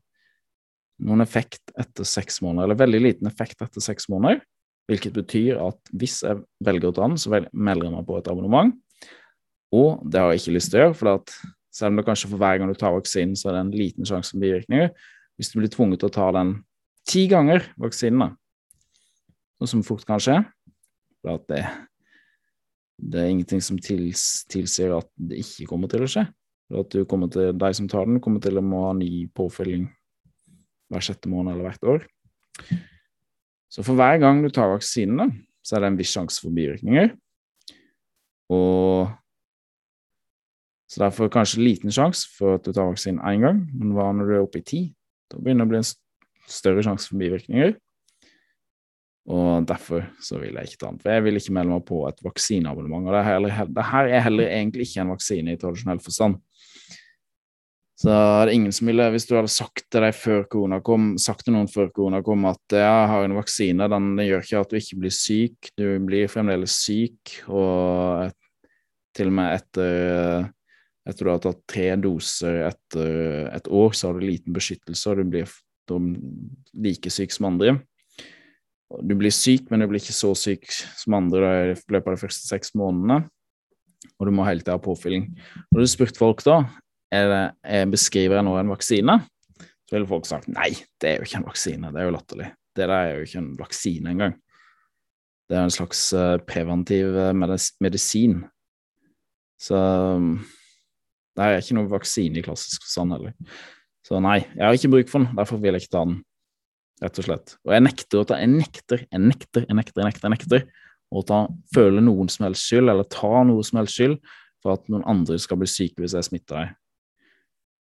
noen 1.04 1.20
effekt 1.24 1.72
etter 1.76 2.08
seks 2.08 2.40
måneder, 2.44 2.68
eller 2.70 2.80
veldig 2.80 3.02
liten 3.02 3.28
effekt 3.28 3.60
etter 3.64 3.84
seks 3.84 4.08
måneder. 4.12 4.40
Hvilket 4.86 5.16
betyr 5.16 5.58
at 5.60 5.92
hvis 5.98 6.20
jeg 6.24 6.40
velger 6.64 6.92
å 6.92 6.96
ta 6.96 7.08
den, 7.08 7.18
så 7.20 7.32
melder 7.34 7.88
jeg 7.88 7.94
meg 7.96 8.06
på 8.08 8.18
et 8.20 8.30
abonnement. 8.30 8.72
Og 9.74 10.00
det 10.06 10.22
har 10.22 10.32
jeg 10.32 10.44
ikke 10.44 10.56
lyst 10.56 10.72
til 10.72 10.78
å 10.78 10.84
gjøre, 10.84 10.96
for 11.00 11.12
at 11.16 11.34
selv 11.74 11.92
om 11.92 12.00
det 12.00 12.06
kanskje 12.06 12.30
for 12.30 12.40
hver 12.40 12.60
gang 12.60 12.70
du 12.70 12.78
tar 12.78 12.94
vaksinen, 12.94 13.36
så 13.36 13.50
er 13.50 13.56
det 13.56 13.64
en 13.64 13.74
liten 13.74 14.08
sjanse 14.08 14.32
for 14.32 14.44
bivirkninger. 14.44 14.92
Hvis 15.36 15.52
du 15.52 15.58
blir 15.58 15.72
tvunget 15.72 16.00
til 16.00 16.08
å 16.08 16.16
ta 16.16 16.30
den 16.38 16.54
ti 17.08 17.26
ganger, 17.28 17.66
vaksinen, 17.80 18.36
noe 19.60 19.68
som 19.68 19.84
fort 19.84 20.06
kan 20.08 20.22
skje, 20.22 20.38
for 21.20 21.42
det, 21.50 21.64
det 22.96 23.20
er 23.20 23.34
ingenting 23.34 23.60
som 23.64 23.80
tils, 23.82 24.46
tilsier 24.52 24.94
at 24.96 25.10
det 25.18 25.42
ikke 25.42 25.68
kommer 25.74 25.90
til 25.92 26.06
å 26.06 26.10
skje. 26.10 26.24
At 26.74 26.90
du 26.90 27.04
kommer 27.06 27.30
til, 27.30 27.52
De 27.54 27.68
som 27.74 27.88
tar 27.88 28.08
den, 28.08 28.20
kommer 28.20 28.42
til 28.42 28.58
å 28.58 28.64
må 28.64 28.88
ha 28.88 28.94
ny 28.96 29.28
påfylling 29.34 29.86
hver 30.90 31.04
sjette 31.04 31.30
måned 31.30 31.54
eller 31.54 31.68
hvert 31.68 31.86
år. 31.92 32.08
Så 33.70 33.84
for 33.86 33.98
hver 33.98 34.18
gang 34.22 34.42
du 34.42 34.50
tar 34.50 34.72
vaksinene, 34.72 35.28
så 35.62 35.76
er 35.76 35.84
det 35.84 35.92
en 35.92 36.00
viss 36.00 36.14
sjanse 36.14 36.42
for 36.42 36.54
bivirkninger. 36.54 37.12
Og 38.54 39.10
så 40.86 41.02
derfor 41.02 41.30
kanskje 41.34 41.64
liten 41.64 41.90
sjanse 41.94 42.28
for 42.36 42.56
at 42.56 42.66
du 42.66 42.70
tar 42.70 42.86
vaksinen 42.86 43.22
én 43.26 43.42
gang, 43.42 43.64
men 43.74 43.94
hva 43.94 44.12
når 44.14 44.28
du 44.28 44.34
er 44.36 44.44
oppe 44.44 44.62
i 44.62 44.66
ti? 44.66 44.82
Da 45.30 45.40
begynner 45.42 45.66
det 45.66 45.68
å 45.68 45.72
bli 45.74 45.80
en 45.82 45.90
større 46.46 46.84
sjanse 46.86 47.10
for 47.10 47.18
bivirkninger. 47.18 47.74
Og 49.26 49.66
derfor 49.66 50.04
så 50.22 50.38
vil 50.38 50.54
jeg 50.54 50.70
ikke 50.70 50.78
ta 50.78 50.90
den. 50.92 51.00
For 51.02 51.10
jeg 51.10 51.24
vil 51.26 51.40
ikke 51.40 51.54
melde 51.56 51.74
meg 51.74 51.86
på 51.88 52.04
et 52.06 52.20
vaksineabonnement. 52.22 53.08
Og 53.10 53.16
det 53.74 53.86
her 53.90 54.10
er 54.12 54.22
heller 54.22 54.52
egentlig 54.54 54.86
ikke 54.86 55.02
en 55.02 55.10
vaksine 55.16 55.56
i 55.56 55.58
tradisjonell 55.58 56.02
forstand. 56.04 56.38
Så 57.96 58.10
det 58.12 58.16
er 58.16 58.50
ingen 58.52 58.74
som 58.76 58.90
ville, 58.90 59.06
hvis 59.14 59.24
du 59.24 59.32
hadde 59.38 59.48
sagt 59.48 59.86
til 59.88 60.04
deg 60.04 60.12
før 60.12 60.42
korona 60.52 60.82
kom, 60.84 61.14
sagt 61.20 61.46
til 61.46 61.54
noen 61.54 61.70
før 61.72 61.88
korona 61.96 62.20
kom 62.24 62.44
at 62.50 62.76
jeg 62.76 63.06
har 63.08 63.24
en 63.24 63.36
vaksine, 63.38 63.88
den, 63.88 64.10
den, 64.18 64.26
gjør 64.28 64.44
ikke 64.44 64.60
at 64.60 64.74
du 64.74 64.76
ikke 64.76 64.98
blir 65.00 65.14
syk, 65.16 65.70
du 65.80 65.86
blir 66.04 66.28
fremdeles 66.28 66.76
syk, 66.76 67.38
og 67.48 68.26
et, 68.26 68.36
til 69.16 69.32
og 69.32 69.36
med 69.38 69.56
etter, 69.56 70.50
etter 71.08 71.24
du 71.24 71.32
har 71.32 71.42
tatt 71.46 71.64
tre 71.72 71.88
doser 72.04 72.60
etter 72.68 73.50
et 73.56 73.72
år, 73.72 73.96
så 73.96 74.10
har 74.10 74.20
du 74.20 74.28
liten 74.28 74.56
beskyttelse, 74.56 75.08
og 75.08 75.22
du 75.22 75.32
blir 75.32 75.56
like 76.76 77.16
syk 77.16 77.32
som 77.32 77.48
andre. 77.48 77.78
Du 79.00 79.16
blir 79.16 79.32
syk, 79.32 79.70
men 79.70 79.80
du 79.80 79.88
blir 79.88 80.04
ikke 80.04 80.14
så 80.14 80.36
syk 80.36 80.68
som 80.68 81.16
andre 81.16 81.48
i 81.62 81.68
løpet 81.72 82.04
av 82.04 82.12
de 82.12 82.20
første 82.20 82.44
seks 82.44 82.76
månedene. 82.76 83.24
Og 84.20 84.28
du 84.28 84.36
må 84.36 84.44
hele 84.46 84.60
tida 84.60 84.76
ha 84.76 84.82
påfylling. 84.82 85.30
Når 85.72 85.82
du 85.82 85.90
spurte 85.90 86.20
folk 86.20 86.44
da, 86.46 86.60
det, 86.60 86.85
jeg 87.12 87.88
beskriver 87.92 88.40
jeg 88.40 88.46
nå 88.46 88.56
en 88.58 88.72
vaksine, 88.72 89.18
så 89.86 89.94
ville 89.94 90.10
folk 90.10 90.26
sagt 90.26 90.50
nei, 90.50 90.72
det 91.00 91.10
er 91.10 91.20
jo 91.20 91.28
ikke 91.28 91.40
en 91.40 91.46
vaksine, 91.46 91.92
det 91.94 92.02
er 92.02 92.08
jo 92.08 92.16
latterlig. 92.16 92.50
Det 92.76 92.84
der 92.90 92.96
er 92.96 93.14
jo 93.14 93.26
ikke 93.26 93.40
en 93.40 93.54
vaksine 93.58 94.12
engang. 94.12 94.34
Det 95.46 95.56
er 95.56 95.64
en 95.64 95.72
slags 95.72 96.02
uh, 96.16 96.36
preventiv 96.42 97.14
uh, 97.14 97.30
medisin. 97.80 98.40
Så 99.62 99.78
um, 99.78 100.40
det 101.36 101.44
er 101.44 101.60
ikke 101.60 101.76
noe 101.78 101.90
vaksine 101.92 102.40
i 102.40 102.44
klassisk 102.44 102.82
forstand 102.84 103.14
heller. 103.14 103.36
Så 104.06 104.18
nei, 104.22 104.40
jeg 104.54 104.64
har 104.64 104.76
ikke 104.76 104.90
bruk 104.92 105.12
for 105.12 105.22
den, 105.22 105.36
derfor 105.38 105.60
vil 105.62 105.76
jeg 105.76 105.86
ikke 105.86 105.94
ta 105.94 106.02
den, 106.08 106.18
rett 107.02 107.20
og 107.20 107.28
slett. 107.28 107.54
Og 107.66 107.74
jeg 107.76 107.84
nekter 107.84 108.20
å 108.20 108.26
ta 108.26 108.40
Jeg 108.40 108.52
nekter, 108.52 109.06
jeg 109.06 109.22
nekter, 109.22 109.66
jeg 109.68 109.78
nekter, 109.78 110.02
jeg 110.02 110.08
nekter, 110.10 110.26
jeg 110.26 110.34
nekter 110.34 110.66
å 111.14 111.22
ta, 111.26 111.44
føle 111.74 112.02
noen 112.02 112.30
som 112.32 112.48
helst 112.48 112.66
skyld, 112.66 112.90
eller 112.90 113.06
ta 113.12 113.44
noe 113.46 113.62
som 113.66 113.80
helst 113.80 113.98
skyld 113.98 114.18
for 114.64 114.74
at 114.74 114.90
noen 114.90 115.06
andre 115.06 115.38
skal 115.38 115.60
bli 115.60 115.68
syke 115.70 116.02
hvis 116.02 116.16
jeg 116.16 116.26
smitter 116.26 116.58
deg. 116.58 116.74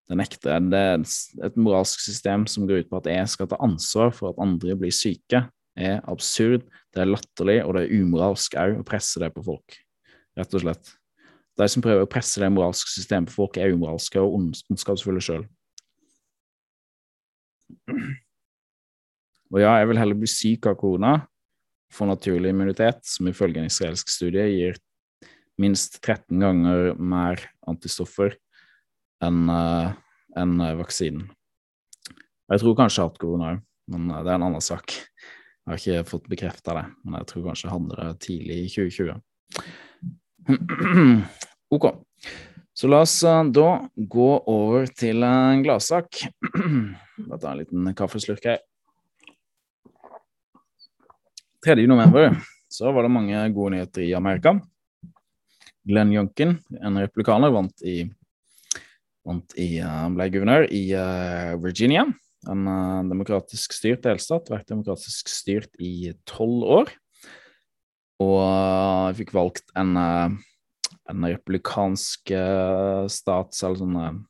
Det 0.05 0.17
nekter 0.19 0.61
Det 0.69 0.79
er 0.79 1.05
et 1.47 1.55
moralsk 1.57 2.01
system 2.03 2.45
som 2.49 2.67
går 2.69 2.83
ut 2.83 2.91
på 2.91 2.99
at 3.01 3.09
jeg 3.09 3.31
skal 3.33 3.49
ta 3.49 3.57
ansvar 3.63 4.13
for 4.13 4.31
at 4.31 4.41
andre 4.41 4.77
blir 4.77 4.93
syke. 4.93 5.47
Er 5.75 5.99
absurd, 6.07 6.67
det 6.93 7.01
er 7.03 7.09
latterlig, 7.09 7.57
og 7.65 7.75
det 7.75 7.83
er 7.83 7.97
umoralsk 7.99 8.55
òg 8.55 8.77
å 8.79 8.85
presse 8.87 9.19
det 9.19 9.33
på 9.35 9.43
folk. 9.43 9.75
Rett 10.37 10.53
og 10.55 10.63
slett. 10.63 10.93
De 11.59 11.67
som 11.71 11.83
prøver 11.83 12.05
å 12.05 12.11
presse 12.11 12.39
det 12.39 12.51
moralske 12.51 12.91
systemet 12.91 13.31
på 13.31 13.39
folk, 13.41 13.57
er 13.57 13.73
umoralske 13.75 14.21
og 14.21 14.37
ondskapsfulle 14.37 15.23
sjøl. 15.23 15.43
Og 19.51 19.61
ja, 19.61 19.73
jeg 19.79 19.89
vil 19.89 19.99
heller 19.99 20.19
bli 20.19 20.29
syk 20.29 20.67
av 20.69 20.77
korona, 20.79 21.13
få 21.93 22.07
naturlig 22.09 22.51
immunitet, 22.51 23.03
som 23.07 23.27
ifølge 23.29 23.61
en 23.61 23.69
israelsk 23.69 24.09
studie 24.11 24.47
gir 24.51 24.79
minst 25.61 26.01
13 26.01 26.39
ganger 26.43 26.95
mer 26.99 27.43
antistoffer 27.67 28.35
enn 29.23 29.49
uh, 29.51 29.93
en 30.35 30.55
uh, 30.61 30.73
vaksinen. 30.81 31.29
Jeg 32.51 32.61
tror 32.61 32.75
kanskje 32.77 32.99
jeg 32.99 33.05
har 33.05 33.11
hatt 33.11 33.21
korona 33.21 33.53
òg, 33.53 33.61
men 33.93 34.09
uh, 34.11 34.21
det 34.25 34.33
er 34.33 34.39
en 34.39 34.47
annen 34.49 34.63
sak. 34.63 34.95
Jeg 34.95 35.71
har 35.71 35.81
ikke 35.81 36.09
fått 36.09 36.27
bekrefta 36.29 36.75
det, 36.77 36.85
men 37.05 37.19
jeg 37.21 37.29
tror 37.31 37.47
kanskje 37.47 37.67
jeg 37.67 37.75
hadde 37.75 37.99
det 38.01 38.25
tidlig 38.25 38.57
i 38.59 38.67
2020. 38.75 39.23
ok, 41.75 41.87
så 42.75 42.91
la 42.91 43.01
oss 43.05 43.15
da 43.55 43.69
gå 43.95 44.29
over 44.51 44.85
til 44.93 45.25
en 45.25 45.63
gladsak. 45.65 46.21
Bare 47.29 47.41
ta 47.41 47.53
en 47.53 47.63
liten 47.63 47.93
kaffeslurk 47.97 48.45
her. 48.51 48.61
3. 51.65 51.87
november 51.89 52.35
så 52.69 52.91
var 52.91 53.03
det 53.03 53.09
mange 53.09 53.49
gode 53.55 53.71
nyheter 53.73 54.03
i 54.05 54.13
Amerika. 54.13 54.59
Glenn 55.85 56.11
Junken, 56.13 56.57
en 56.81 56.99
replikaner, 57.01 57.49
vant 57.53 57.81
i 57.81 58.03
vant 59.25 59.55
i, 59.57 59.79
han 59.81 60.15
ble 60.17 60.29
guvernør 60.33 60.67
i 60.73 60.83
uh, 60.97 61.55
Virginia, 61.61 62.05
en 62.49 62.67
uh, 62.69 63.01
demokratisk 63.09 63.73
styrt 63.73 64.05
delstat. 64.05 64.51
Vært 64.53 64.69
demokratisk 64.69 65.31
styrt 65.31 65.73
i 65.81 66.13
tolv 66.29 66.65
år. 66.81 66.93
Og 68.23 68.37
uh, 68.39 69.09
fikk 69.17 69.33
valgt 69.35 69.73
en, 69.77 69.97
en 69.97 71.27
republikansk 71.31 72.33
stats... 73.11 73.65
Eller 73.65 73.81
sånn 73.81 74.23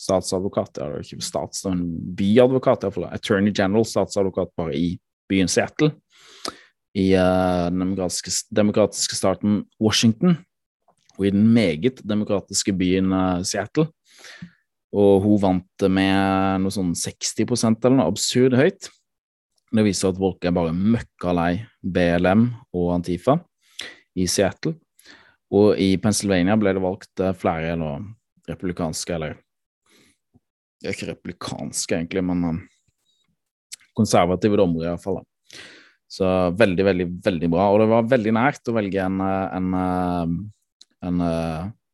statsadvokat, 0.00 0.78
eller 0.80 1.02
ikke 1.04 1.20
stats, 1.22 1.60
men 1.68 1.82
byadvokat, 2.16 2.86
iallfall. 2.86 3.04
Attorney 3.12 3.52
General, 3.52 3.84
statsadvokat, 3.84 4.48
bare 4.56 4.72
i 4.72 4.94
byen 5.28 5.50
Seattle. 5.52 5.90
I 6.96 7.10
den 7.12 7.82
demokratiske, 7.84 8.32
demokratiske 8.56 9.18
staten 9.18 9.60
Washington 9.76 10.38
og 11.18 11.28
i 11.28 11.34
den 11.34 11.44
meget 11.52 12.00
demokratiske 12.08 12.72
byen 12.80 13.12
Seattle. 13.44 13.90
Og 14.90 15.22
hun 15.22 15.38
vant 15.42 15.86
med 15.86 16.64
noe 16.64 16.74
sånn 16.74 16.94
60% 16.98 17.84
eller 17.86 18.00
noe 18.00 18.10
absurd 18.10 18.56
høyt. 18.58 18.90
Det 19.70 19.84
viser 19.86 20.10
at 20.10 20.18
folk 20.18 20.42
er 20.44 20.54
bare 20.54 20.74
møkka 20.74 21.34
lei 21.36 21.52
BLM 21.80 22.48
og 22.74 22.88
Antifa 22.96 23.36
i 24.18 24.26
Seattle. 24.26 24.74
Og 25.54 25.78
i 25.82 25.94
Pennsylvania 26.02 26.56
ble 26.58 26.74
det 26.74 26.82
valgt 26.82 27.22
eh, 27.22 27.34
flere 27.38 27.74
eller, 27.74 28.02
republikanske, 28.50 29.14
eller 29.14 29.38
Ikke 30.80 31.10
republikanske, 31.10 31.92
egentlig, 31.92 32.22
men 32.24 32.44
um, 32.46 32.60
konservative 33.98 34.56
dommere, 34.56 34.88
iallfall. 34.88 35.18
Så 36.10 36.26
veldig, 36.56 36.84
veldig, 36.86 37.06
veldig 37.26 37.50
bra. 37.52 37.66
Og 37.70 37.82
det 37.82 37.88
var 37.90 38.08
veldig 38.08 38.32
nært 38.32 38.70
å 38.70 38.74
velge 38.78 39.02
en, 39.04 39.20
en, 39.20 39.74
en, 39.76 41.20
en 41.20 41.20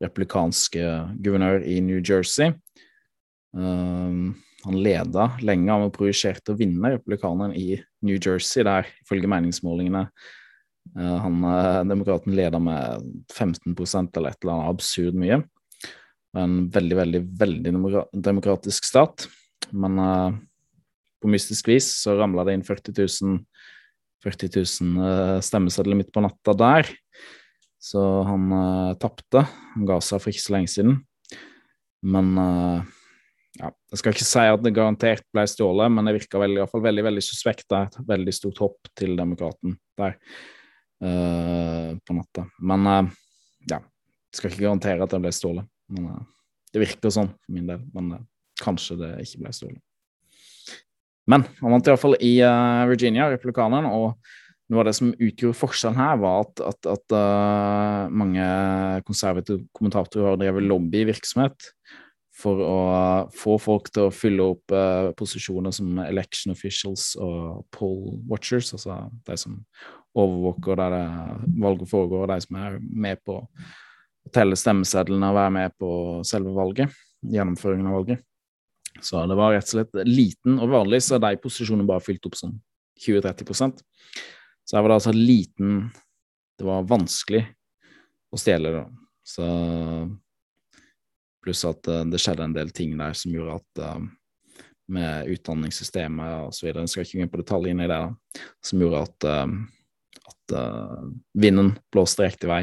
republikanske 0.02 0.82
guvernør 1.24 1.64
i 1.64 1.78
New 1.84 2.00
Jersey. 2.00 2.52
Um, 3.56 4.34
han 4.66 4.80
leda 4.82 5.30
lenge, 5.46 5.70
han 5.70 5.86
var 5.86 5.94
projisert 5.94 6.50
å 6.50 6.56
vinne 6.58 6.96
republikaneren 6.96 7.54
i 7.56 7.78
New 8.04 8.18
Jersey, 8.18 8.64
der 8.66 8.88
ifølge 9.04 9.30
meningsmålingene 9.30 10.06
uh, 10.08 11.16
han 11.22 11.38
uh, 11.46 11.84
demokraten 11.88 12.36
leda 12.36 12.60
med 12.60 13.06
15 13.32 13.72
eller 13.76 14.32
et 14.32 14.42
eller 14.42 14.52
annet 14.56 14.74
absurd 14.74 15.16
mye. 15.18 15.40
En 16.36 16.66
veldig, 16.68 16.96
veldig, 16.98 17.22
veldig 17.40 17.72
demokratisk 18.12 18.84
stat. 18.84 19.24
Men 19.72 19.98
uh, 20.02 20.36
på 21.22 21.30
mystisk 21.32 21.70
vis 21.70 21.88
så 22.02 22.18
ramla 22.18 22.44
det 22.46 22.58
inn 22.58 22.66
40 22.66 22.92
000, 23.00 23.38
40 24.26 24.52
000 24.60 25.00
uh, 25.00 25.38
stemmesedler 25.44 25.98
midt 25.98 26.12
på 26.14 26.22
natta 26.24 26.54
der. 26.58 26.92
Så 27.82 28.02
han 28.26 28.50
uh, 28.52 28.96
tapte. 29.00 29.44
Han 29.74 29.86
ga 29.88 30.00
seg 30.02 30.22
for 30.22 30.32
ikke 30.32 30.44
så 30.44 30.56
lenge 30.56 30.72
siden. 30.72 31.00
Men 32.06 32.32
uh, 32.38 32.84
ja, 33.56 33.70
jeg 33.92 34.00
skal 34.00 34.14
ikke 34.14 34.28
si 34.28 34.44
at 34.52 34.62
det 34.64 34.74
garantert 34.76 35.24
ble 35.34 35.46
stjålet, 35.48 35.92
men 35.92 36.08
det 36.08 36.16
virka 36.18 36.40
veldig, 36.40 36.58
i 36.58 36.62
hvert 36.64 36.74
fall 36.74 36.84
veldig 36.84 37.04
veldig 37.06 37.24
suspekt. 37.24 37.66
Det 37.70 37.78
er 37.78 37.88
et 37.88 37.98
veldig 38.10 38.34
stort 38.36 38.60
hopp 38.64 38.90
til 38.98 39.16
demokraten 39.18 39.76
der 39.98 40.16
uh, 41.04 41.96
på 41.96 42.16
natta. 42.18 42.46
Men 42.60 42.88
uh, 42.90 43.10
ja, 43.70 43.80
jeg 43.80 44.40
skal 44.40 44.52
ikke 44.52 44.66
garantere 44.66 45.06
at 45.06 45.14
det 45.14 45.22
ble 45.24 45.34
stjålet. 45.34 45.68
Men 45.96 46.10
uh, 46.12 46.22
det 46.72 46.84
virker 46.84 47.14
sånn 47.14 47.32
for 47.32 47.56
min 47.56 47.70
del. 47.70 47.84
Men 47.96 48.26
kanskje 48.60 48.98
det 49.00 49.12
ikke 49.24 49.44
ble 49.44 49.54
stjålet. 49.56 49.82
Men 51.26 51.42
han 51.58 51.72
vant 51.72 51.88
iallfall 51.90 52.14
i 52.22 52.36
Virginia, 52.86 53.24
republikaneren, 53.32 53.88
og 53.90 54.14
noe 54.72 54.82
av 54.82 54.88
det 54.88 54.96
som 54.98 55.12
utgjorde 55.12 55.58
forskjellen 55.58 55.98
her, 55.98 56.18
var 56.22 56.46
at, 56.46 56.62
at, 56.72 56.88
at 56.90 57.14
uh, 57.14 58.10
mange 58.10 58.46
konservative 59.06 59.62
kommentatorer 59.76 60.32
har 60.32 60.40
drevet 60.40 60.66
lobbyvirksomhet 60.66 61.70
for 62.36 62.60
å 62.60 62.78
få 63.32 63.56
folk 63.62 63.88
til 63.94 64.08
å 64.08 64.14
fylle 64.14 64.50
opp 64.52 64.74
uh, 64.74 65.12
posisjoner 65.16 65.72
som 65.74 66.00
election 66.04 66.52
officials 66.52 67.14
og 67.22 67.62
poll 67.74 68.18
watchers, 68.28 68.74
altså 68.76 69.04
de 69.28 69.38
som 69.40 69.60
overvåker 70.16 70.80
der 70.80 70.94
det 70.96 71.06
valget 71.62 71.90
foregår, 71.92 72.24
og 72.24 72.32
de 72.32 72.42
som 72.42 72.60
er 72.60 72.78
med 72.82 73.22
på 73.24 73.40
å 73.40 74.32
telle 74.34 74.58
stemmesedlene 74.58 75.30
og 75.30 75.38
være 75.38 75.54
med 75.54 75.76
på 75.78 75.90
selve 76.26 76.54
valget, 76.56 76.94
gjennomføringen 77.26 77.86
av 77.90 78.00
valget. 78.00 78.24
Så 79.04 79.22
det 79.28 79.36
var 79.36 79.52
rett 79.52 79.68
og 79.68 79.74
slett 79.76 80.08
liten, 80.08 80.56
og 80.58 80.72
vanlig 80.72 81.02
så 81.04 81.16
er 81.16 81.24
de 81.26 81.42
posisjonene 81.42 81.86
bare 81.88 82.02
fylt 82.04 82.26
opp 82.26 82.38
sånn 82.38 82.56
20-30 83.04 83.84
Så 84.66 84.76
her 84.76 84.82
var 84.82 84.90
det 84.90 84.98
altså 85.00 85.14
liten 85.14 85.90
Det 86.58 86.64
var 86.66 86.86
vanskelig 86.88 87.44
å 88.32 88.38
stjele, 88.40 88.72
da. 88.72 88.84
Så 89.26 89.46
Pluss 91.44 91.62
at 91.68 91.86
uh, 91.86 92.02
det 92.10 92.18
skjedde 92.18 92.46
en 92.48 92.54
del 92.56 92.72
ting 92.74 92.96
der 92.98 93.14
som 93.14 93.34
gjorde 93.34 93.60
at 93.60 93.82
uh, 93.84 94.64
med 94.90 95.28
utdanningssystemet 95.30 96.48
osv. 96.48 96.70
Jeg 96.70 96.90
skal 96.90 97.04
ikke 97.04 97.18
gå 97.18 97.24
inn 97.26 97.30
på 97.30 97.42
detaljene 97.42 97.86
i 97.86 97.90
det, 97.90 97.98
da, 98.02 98.40
som 98.64 98.82
gjorde 98.82 99.02
at, 99.06 99.26
uh, 99.28 100.24
at 100.32 100.56
vinden 101.38 101.72
blåste 101.94 102.26
riktig 102.26 102.50
vei, 102.50 102.62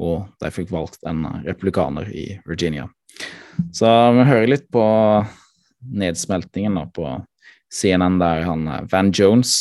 og 0.00 0.26
de 0.40 0.50
fikk 0.52 0.72
valgt 0.72 1.04
en 1.08 1.24
republikaner 1.44 2.08
i 2.08 2.26
Virginia. 2.48 2.88
Så 3.72 3.88
vi 4.16 4.26
hører 4.28 4.48
litt 4.48 4.68
på 4.72 4.84
nedsmeltingen 5.92 6.76
da, 6.80 6.86
på 6.88 7.14
CNN 7.72 8.18
der 8.20 8.44
han 8.48 8.64
Van 8.92 9.12
Jones 9.12 9.54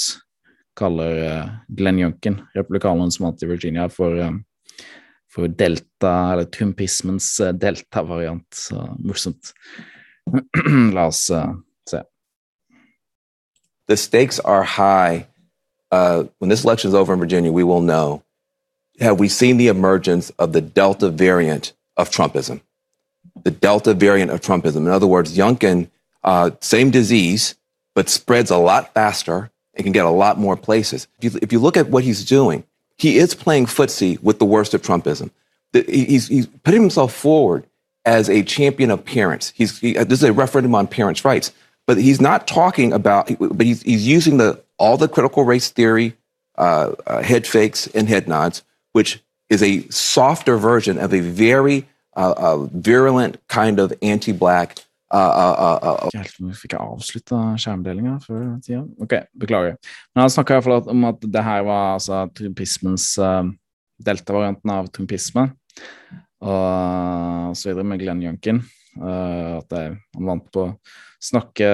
kaller 0.77 1.49
Glenn 1.67 1.99
Youngkin, 1.99 2.41
republikaneren 2.55 3.11
som 3.11 3.25
vant 3.25 3.43
i 3.43 3.49
Virginia, 3.49 3.89
for 3.89 4.17
for 5.31 5.47
delta, 5.47 6.33
eller 6.33 6.43
trumpismens 6.43 7.39
eh, 7.39 7.53
delta-variant. 7.53 8.53
Så 8.53 8.95
morsomt. 8.99 9.53
La 10.93 11.05
oss 11.05 11.31
se. 11.89 12.03
The 13.87 13.97
stakes 13.97 14.39
are 14.39 14.63
high. 14.63 15.27
Uh, 15.91 16.23
when 16.39 16.49
this 16.49 16.63
election 16.63 16.89
is 16.89 16.95
over 16.95 17.13
in 17.13 17.19
Virginia, 17.19 17.51
we 17.51 17.63
will 17.63 17.81
know. 17.81 18.23
Have 18.99 19.19
we 19.19 19.27
seen 19.27 19.57
the 19.57 19.67
emergence 19.67 20.29
of 20.37 20.53
the 20.53 20.61
Delta 20.61 21.09
variant 21.09 21.73
of 21.97 22.09
Trumpism? 22.09 22.61
The 23.43 23.51
Delta 23.51 23.93
variant 23.93 24.31
of 24.31 24.41
Trumpism. 24.41 24.77
In 24.77 24.87
other 24.87 25.07
words, 25.07 25.37
Youngkin, 25.37 25.89
uh, 26.23 26.51
same 26.61 26.91
disease, 26.91 27.55
but 27.95 28.09
spreads 28.09 28.51
a 28.51 28.57
lot 28.57 28.93
faster 28.93 29.49
and 29.75 29.83
can 29.83 29.93
get 29.93 30.05
a 30.05 30.09
lot 30.09 30.37
more 30.37 30.57
places. 30.57 31.07
If 31.19 31.33
you, 31.33 31.39
if 31.41 31.51
you 31.53 31.59
look 31.59 31.77
at 31.77 31.89
what 31.89 32.03
he's 32.03 32.25
doing, 32.25 32.63
he 32.97 33.17
is 33.17 33.33
playing 33.33 33.65
footsie 33.65 34.21
with 34.21 34.39
the 34.39 34.45
worst 34.45 34.73
of 34.73 34.81
Trumpism. 34.81 35.31
He's, 35.73 36.27
he's 36.27 36.47
putting 36.47 36.81
himself 36.81 37.13
forward 37.13 37.65
as 38.05 38.29
a 38.29 38.43
champion 38.43 38.91
of 38.91 39.05
parents. 39.05 39.53
He's, 39.55 39.79
he, 39.79 39.93
this 39.93 40.19
is 40.19 40.23
a 40.23 40.33
referendum 40.33 40.75
on 40.75 40.87
parents' 40.87 41.23
rights, 41.23 41.51
but 41.87 41.97
he's 41.97 42.19
not 42.19 42.47
talking 42.47 42.91
about, 42.91 43.31
but 43.39 43.65
he's, 43.65 43.81
he's 43.83 44.05
using 44.05 44.37
the, 44.37 44.61
all 44.77 44.97
the 44.97 45.07
critical 45.07 45.43
race 45.45 45.69
theory 45.69 46.15
uh, 46.57 46.93
uh, 47.07 47.21
head 47.21 47.47
fakes 47.47 47.87
and 47.87 48.09
head 48.09 48.27
nods, 48.27 48.63
which 48.91 49.21
is 49.49 49.63
a 49.63 49.87
softer 49.89 50.57
version 50.57 50.97
of 50.97 51.13
a 51.13 51.19
very 51.19 51.87
uh, 52.15 52.33
uh 52.35 52.67
virulent 52.73 53.39
kind 53.47 53.79
of 53.79 53.93
anti-black 54.01 54.79
Hjelp 55.11 56.53
fikk 56.55 56.75
jeg 56.75 56.79
avslutta 56.79 57.39
skjermdelinga 57.59 58.17
før 58.23 58.43
tida? 58.63 58.83
Ok, 59.03 59.17
beklager. 59.41 59.75
Men 60.13 60.23
han 60.23 60.31
snakka 60.31 60.57
iallfall 60.57 60.91
om 60.93 61.07
at 61.09 61.25
det 61.27 61.43
her 61.43 61.65
var 61.67 61.97
altså 61.97 62.21
trumpismens 62.37 63.09
uh, 63.19 63.43
delta-varianten 64.01 64.71
av 64.73 64.87
trumpisme. 64.95 65.49
Og 66.41 67.57
så 67.59 67.69
videre 67.69 67.87
med 67.87 68.01
Glenn 68.01 68.23
Junkin. 68.23 68.63
Uh, 68.95 69.59
at 69.59 69.67
det, 69.73 69.83
han 70.15 70.31
vant 70.31 70.47
på 70.53 70.65
å 70.69 70.73
snakke 71.21 71.67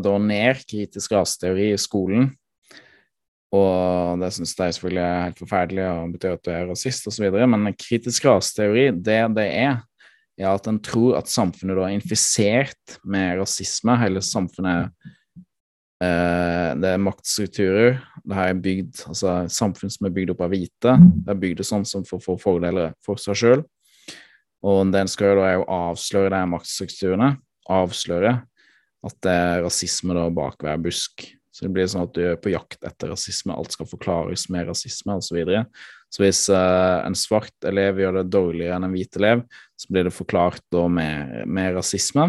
da 0.00 0.14
ned 0.22 0.62
kritisk 0.70 1.16
raseteori 1.16 1.72
i 1.74 1.80
skolen. 1.80 2.30
Og 3.54 4.18
det 4.22 4.32
syns 4.34 4.54
jeg 4.56 4.74
selvfølgelig 4.76 5.02
er 5.04 5.26
helt 5.28 5.42
forferdelig 5.42 5.84
og 5.86 6.14
betyr 6.16 6.38
at 6.38 6.46
du 6.46 6.50
er 6.54 6.64
rasist 6.70 7.06
osv. 7.10 7.26
Men 7.50 7.74
kritisk 7.78 8.26
raseteori, 8.26 8.88
det 8.96 9.20
det 9.36 9.46
er, 9.60 9.82
ja, 10.40 10.54
at 10.54 10.66
en 10.66 10.80
tror 10.82 11.18
at 11.20 11.30
samfunnet 11.30 11.78
da 11.78 11.86
er 11.86 11.98
infisert 11.98 12.96
med 13.06 13.38
rasisme. 13.38 13.94
Hele 14.00 14.22
samfunnet 14.24 14.90
eh, 16.02 16.70
Det 16.80 16.90
er 16.90 17.02
maktstrukturer. 17.02 18.00
Det 18.24 18.38
her 18.38 18.50
er 18.50 18.64
bygd, 18.64 19.04
altså 19.12 19.36
Samfunn 19.52 19.92
som 19.94 20.08
er 20.08 20.16
bygd 20.16 20.34
opp 20.34 20.42
av 20.46 20.50
hvite. 20.54 20.96
Det 20.98 21.30
er 21.30 21.40
bygd 21.44 21.62
sånn 21.66 21.86
som 21.86 22.06
får 22.08 22.24
for 22.24 22.42
fordeler 22.42 22.96
for 23.04 23.20
seg 23.20 23.38
sjøl. 23.38 23.62
Og 24.64 24.90
det 24.90 25.04
en 25.04 25.12
skal 25.12 25.30
gjøre, 25.30 25.40
da 25.44 25.52
er 25.52 25.62
å 25.62 25.80
avsløre 25.92 26.32
de 26.32 26.42
maktstrukturene. 26.54 27.30
Avsløre 27.70 28.34
at 29.04 29.16
det 29.24 29.32
er 29.36 29.64
rasisme 29.66 30.16
da 30.16 30.28
bak 30.32 30.62
hver 30.64 30.80
busk. 30.80 31.26
Så 31.54 31.66
det 31.66 31.74
blir 31.76 31.86
sånn 31.86 32.08
at 32.08 32.14
du 32.16 32.22
er 32.24 32.38
på 32.40 32.50
jakt 32.50 32.82
etter 32.82 33.12
rasisme, 33.12 33.54
alt 33.54 33.76
skal 33.76 33.86
forklares 33.86 34.48
med 34.50 34.66
rasisme 34.66 35.14
osv. 35.20 35.28
Så, 35.28 35.36
videre. 35.36 35.66
Så 36.14 36.22
hvis 36.22 36.44
uh, 36.52 37.02
en 37.02 37.16
svart 37.18 37.66
elev 37.66 37.98
gjør 37.98 38.20
det 38.20 38.30
dårligere 38.30 38.78
enn 38.78 38.86
en 38.86 38.94
hvit 38.94 39.18
elev, 39.18 39.42
så 39.74 39.90
blir 39.90 40.06
det 40.06 40.14
forklart 40.14 40.62
da 40.70 40.84
med, 40.86 41.40
med 41.50 41.74
rasisme. 41.74 42.28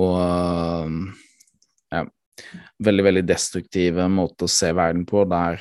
Og 0.00 0.16
ja, 1.92 2.02
veldig, 2.84 3.04
veldig 3.06 3.24
destruktive 3.28 4.08
måter 4.12 4.48
å 4.48 4.52
se 4.52 4.72
verden 4.76 5.04
på, 5.08 5.24
der, 5.28 5.60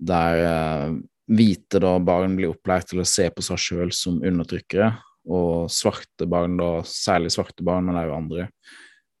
der 0.00 0.44
uh, 0.44 0.98
hvite 1.30 1.80
da 1.82 1.94
barn 2.02 2.36
blir 2.38 2.52
opplært 2.52 2.90
til 2.90 3.02
å 3.02 3.08
se 3.08 3.28
på 3.32 3.44
seg 3.44 3.64
sjøl 3.64 3.94
som 3.94 4.20
undertrykkere, 4.26 4.92
og 5.30 5.68
svarte 5.72 6.26
barn, 6.28 6.56
da, 6.58 6.80
særlig 6.88 7.32
svarte 7.34 7.64
barn, 7.66 7.86
men 7.86 7.96
det 7.96 8.02
er 8.04 8.10
jo 8.10 8.16
andre 8.16 8.46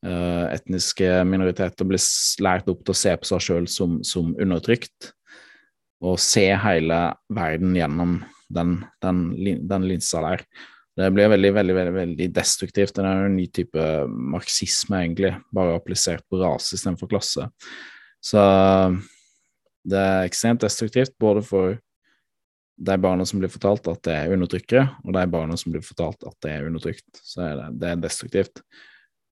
uh, 0.06 0.46
etniske 0.50 1.08
minoriteter 1.28 1.88
blir 1.88 2.02
lært 2.44 2.70
opp 2.72 2.84
til 2.84 2.94
å 2.94 3.00
se 3.02 3.16
på 3.20 3.30
seg 3.30 3.46
sjøl 3.46 3.68
som, 3.70 3.98
som, 4.06 4.32
undertrykt, 4.40 5.12
og 6.00 6.20
se 6.22 6.46
hele 6.62 7.00
verden 7.36 7.74
gjennom 7.76 8.20
den, 8.50 8.78
den, 9.04 9.24
den 9.68 9.88
linsa 9.88 10.22
der. 10.24 10.44
Det 10.96 11.10
blir 11.14 11.30
veldig, 11.32 11.52
veldig, 11.54 11.74
veldig, 11.76 11.94
veldig 11.94 12.26
destruktivt. 12.34 12.96
Det 12.96 13.04
er 13.06 13.28
en 13.28 13.36
ny 13.38 13.46
type 13.54 13.84
marxisme, 14.08 15.04
egentlig, 15.04 15.32
bare 15.54 15.76
applisert 15.78 16.26
på 16.28 16.40
rase 16.42 16.76
istedenfor 16.76 17.08
klasse. 17.12 17.46
Så 18.20 18.42
det 19.86 20.00
er 20.00 20.28
ekstremt 20.28 20.64
destruktivt, 20.64 21.14
både 21.20 21.44
for 21.46 21.78
de 22.80 22.96
barna 23.00 23.24
som 23.28 23.40
blir 23.40 23.52
fortalt 23.52 23.88
at 23.92 24.02
det 24.08 24.16
er 24.16 24.34
undertrykkere, 24.34 24.86
og 25.04 25.16
de 25.16 25.24
barna 25.32 25.56
som 25.60 25.72
blir 25.72 25.84
fortalt 25.84 26.24
at 26.26 26.36
det 26.44 26.54
er 26.56 26.68
undertrykt. 26.68 27.08
Så 27.16 27.44
er 27.44 27.56
det, 27.58 27.68
det 27.80 27.90
er 27.90 28.04
destruktivt. 28.04 28.62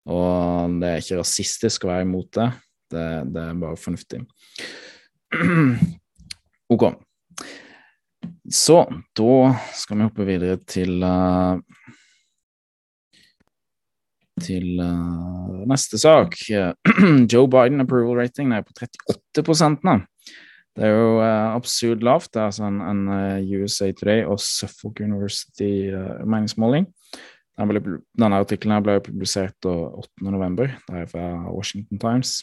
Og 0.09 0.79
det 0.81 0.89
er 0.89 1.03
ikke 1.03 1.19
rasistisk 1.21 1.85
å 1.85 1.93
være 1.93 2.07
imot 2.07 2.31
det, 2.39 2.49
det, 2.91 3.09
det 3.35 3.43
er 3.43 3.59
bare 3.61 3.79
fornuftig. 3.79 4.23
ok. 6.69 6.91
Så 8.51 8.83
da 9.15 9.35
skal 9.75 9.97
vi 9.97 10.07
hoppe 10.07 10.27
videre 10.27 10.59
til 10.67 11.03
uh, 11.03 11.59
til 14.43 14.79
uh, 14.81 15.63
neste 15.69 15.99
sak. 16.01 16.35
Joe 17.31 17.47
Biden 17.47 17.83
approval 17.83 18.19
rating 18.19 18.53
er 18.53 18.65
på 18.65 18.75
38% 19.39 19.85
nå. 19.87 19.99
Det 20.73 20.87
er 20.87 20.95
jo 20.95 21.19
uh, 21.21 21.53
absurd 21.53 22.03
lavt. 22.03 22.33
Det 22.33 22.41
er 22.41 22.49
altså 22.49 22.67
en, 22.67 22.81
en 22.81 23.03
USA 23.61 23.91
Today 23.91 24.25
og 24.25 24.39
Suffolk 24.39 24.99
University 24.99 25.93
meningsmåling. 26.25 26.89
Ble, 27.53 27.79
denne 28.17 28.39
artikkelen 28.41 28.81
ble 28.83 28.97
publisert 29.05 29.65
8.11. 29.65 30.73
Det 30.89 31.03
er 31.03 31.09
fra 31.11 31.27
Washington 31.53 32.01
Times. 32.01 32.41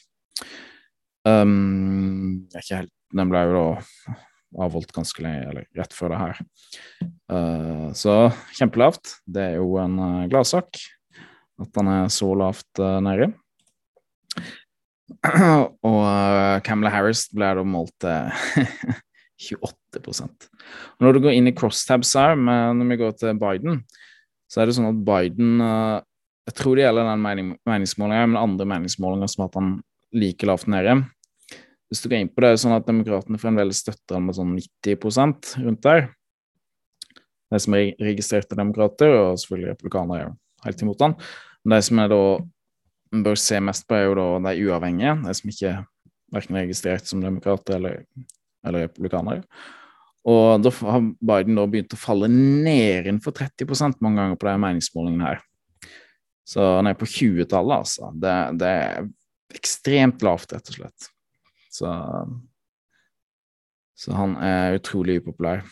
Um, 1.27 2.47
helt, 2.55 2.93
den 3.17 3.31
ble 3.33 3.43
jo 3.49 3.55
da 3.57 4.17
avholdt 4.59 4.93
ganske 4.95 5.23
lenge, 5.23 5.51
eller 5.51 5.67
rett 5.79 5.95
før 5.95 6.15
det 6.15 6.21
her. 6.21 6.41
Uh, 7.31 7.91
så 7.97 8.15
kjempelavt. 8.59 9.17
Det 9.27 9.45
er 9.53 9.61
jo 9.61 9.77
en 9.83 9.99
uh, 10.01 10.27
gladsak 10.31 10.81
at 11.61 11.71
den 11.77 11.91
er 11.93 12.11
så 12.13 12.31
lavt 12.39 12.83
uh, 12.83 12.99
nede. 13.05 13.31
Og 15.87 16.01
uh, 16.03 16.59
Camilla 16.67 16.93
Harris 16.95 17.27
ble 17.35 17.53
da 17.59 17.67
målt 17.67 17.95
til 19.41 19.61
28 19.61 20.27
Og 20.27 21.05
Når 21.05 21.15
du 21.15 21.23
går 21.27 21.37
inn 21.37 21.51
i 21.51 21.57
crosstabs 21.57 22.15
her, 22.19 22.37
men 22.39 22.81
når 22.81 22.91
vi 22.93 23.01
går 23.05 23.17
til 23.21 23.39
Biden, 23.41 23.83
så 24.51 24.63
er 24.63 24.69
det 24.69 24.75
sånn 24.77 24.91
at 24.91 25.03
Biden 25.07 25.61
Jeg 25.63 26.55
tror 26.59 26.75
det 26.75 26.83
gjelder 26.83 27.07
den 27.07 27.23
mening, 27.23 27.51
meningsmålingen, 27.69 28.33
men 28.33 28.41
andre 28.41 28.67
meningsmålinger 28.67 29.31
som 29.31 29.45
at 29.47 29.59
han 29.59 29.75
like 30.17 30.47
lavt 30.49 30.67
nede. 30.71 30.97
Hvis 31.91 32.05
du 32.05 32.09
går 32.11 32.21
inn 32.23 32.31
på 32.31 32.45
det, 32.45 32.53
er 32.53 32.63
sånn 32.63 32.77
at 32.77 32.87
demokratene 32.87 33.41
fremdeles 33.43 33.83
støtter 33.83 34.17
han 34.17 34.29
med 34.29 34.39
sånn 34.39 34.55
90% 34.55 35.53
rundt 35.65 35.83
der. 35.87 36.05
De 37.51 37.59
som 37.59 37.75
er 37.75 37.97
registrerte 37.99 38.59
demokrater, 38.59 39.11
og 39.11 39.41
selvfølgelig 39.43 39.75
republikanere, 39.75 40.31
er 40.63 40.69
helt 40.69 40.85
imot 40.87 41.03
han. 41.03 41.17
Men 41.65 41.77
de 41.77 41.87
som 41.89 42.03
er 42.03 42.13
da 42.13 42.23
bør 43.27 43.41
se 43.43 43.59
mest 43.67 43.89
på, 43.89 43.99
er 43.99 44.07
jo 44.07 44.15
da 44.21 44.29
de 44.47 44.69
uavhengige, 44.69 45.17
de 45.25 45.35
som 45.35 45.51
ikke 45.51 45.73
er 45.73 45.83
verken 46.31 46.61
registrert 46.61 47.11
som 47.11 47.23
demokrater 47.25 47.81
eller, 47.81 48.03
eller 48.67 48.87
republikanere. 48.87 49.43
Og 50.31 50.61
da 50.63 50.73
har 50.85 51.07
Biden 51.31 51.57
da 51.57 51.65
begynt 51.71 51.97
å 51.97 52.01
falle 52.01 52.29
ned 52.31 53.07
innenfor 53.09 53.35
30% 53.39 54.03
mange 54.05 54.21
ganger 54.21 54.41
på 54.41 54.49
de 54.51 54.57
meningsmålingene 54.63 55.31
her. 55.31 55.41
Så 56.47 56.65
han 56.77 56.91
er 56.91 56.99
på 56.99 57.09
20-tallet, 57.09 57.83
altså. 57.83 58.11
Det, 58.21 58.35
det, 58.61 58.69
er 58.69 59.57
ekstremt 59.57 60.23
lavt, 60.27 60.53
rett 60.55 60.71
og 60.73 60.77
slett. 60.77 61.09
Så, 61.71 61.91
så 63.99 64.17
han 64.17 64.35
er 64.43 64.79
utrolig 64.81 65.21
upopulær. 65.21 65.63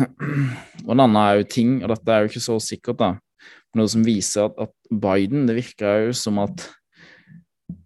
Og 0.00 0.92
en 0.94 1.02
annen 1.02 1.18
er 1.20 1.40
jo 1.40 1.48
ting, 1.54 1.78
og 1.82 1.92
dette 1.92 2.12
er 2.12 2.24
jo 2.24 2.30
ikke 2.32 2.42
så 2.42 2.56
sikkert, 2.62 3.00
da, 3.00 3.10
noe 3.78 3.90
som 3.90 4.04
viser 4.06 4.48
at, 4.48 4.56
at 4.66 4.72
Biden 4.90 5.44
Det 5.46 5.54
virker 5.60 6.06
jo 6.08 6.14
som 6.16 6.40
at 6.42 6.66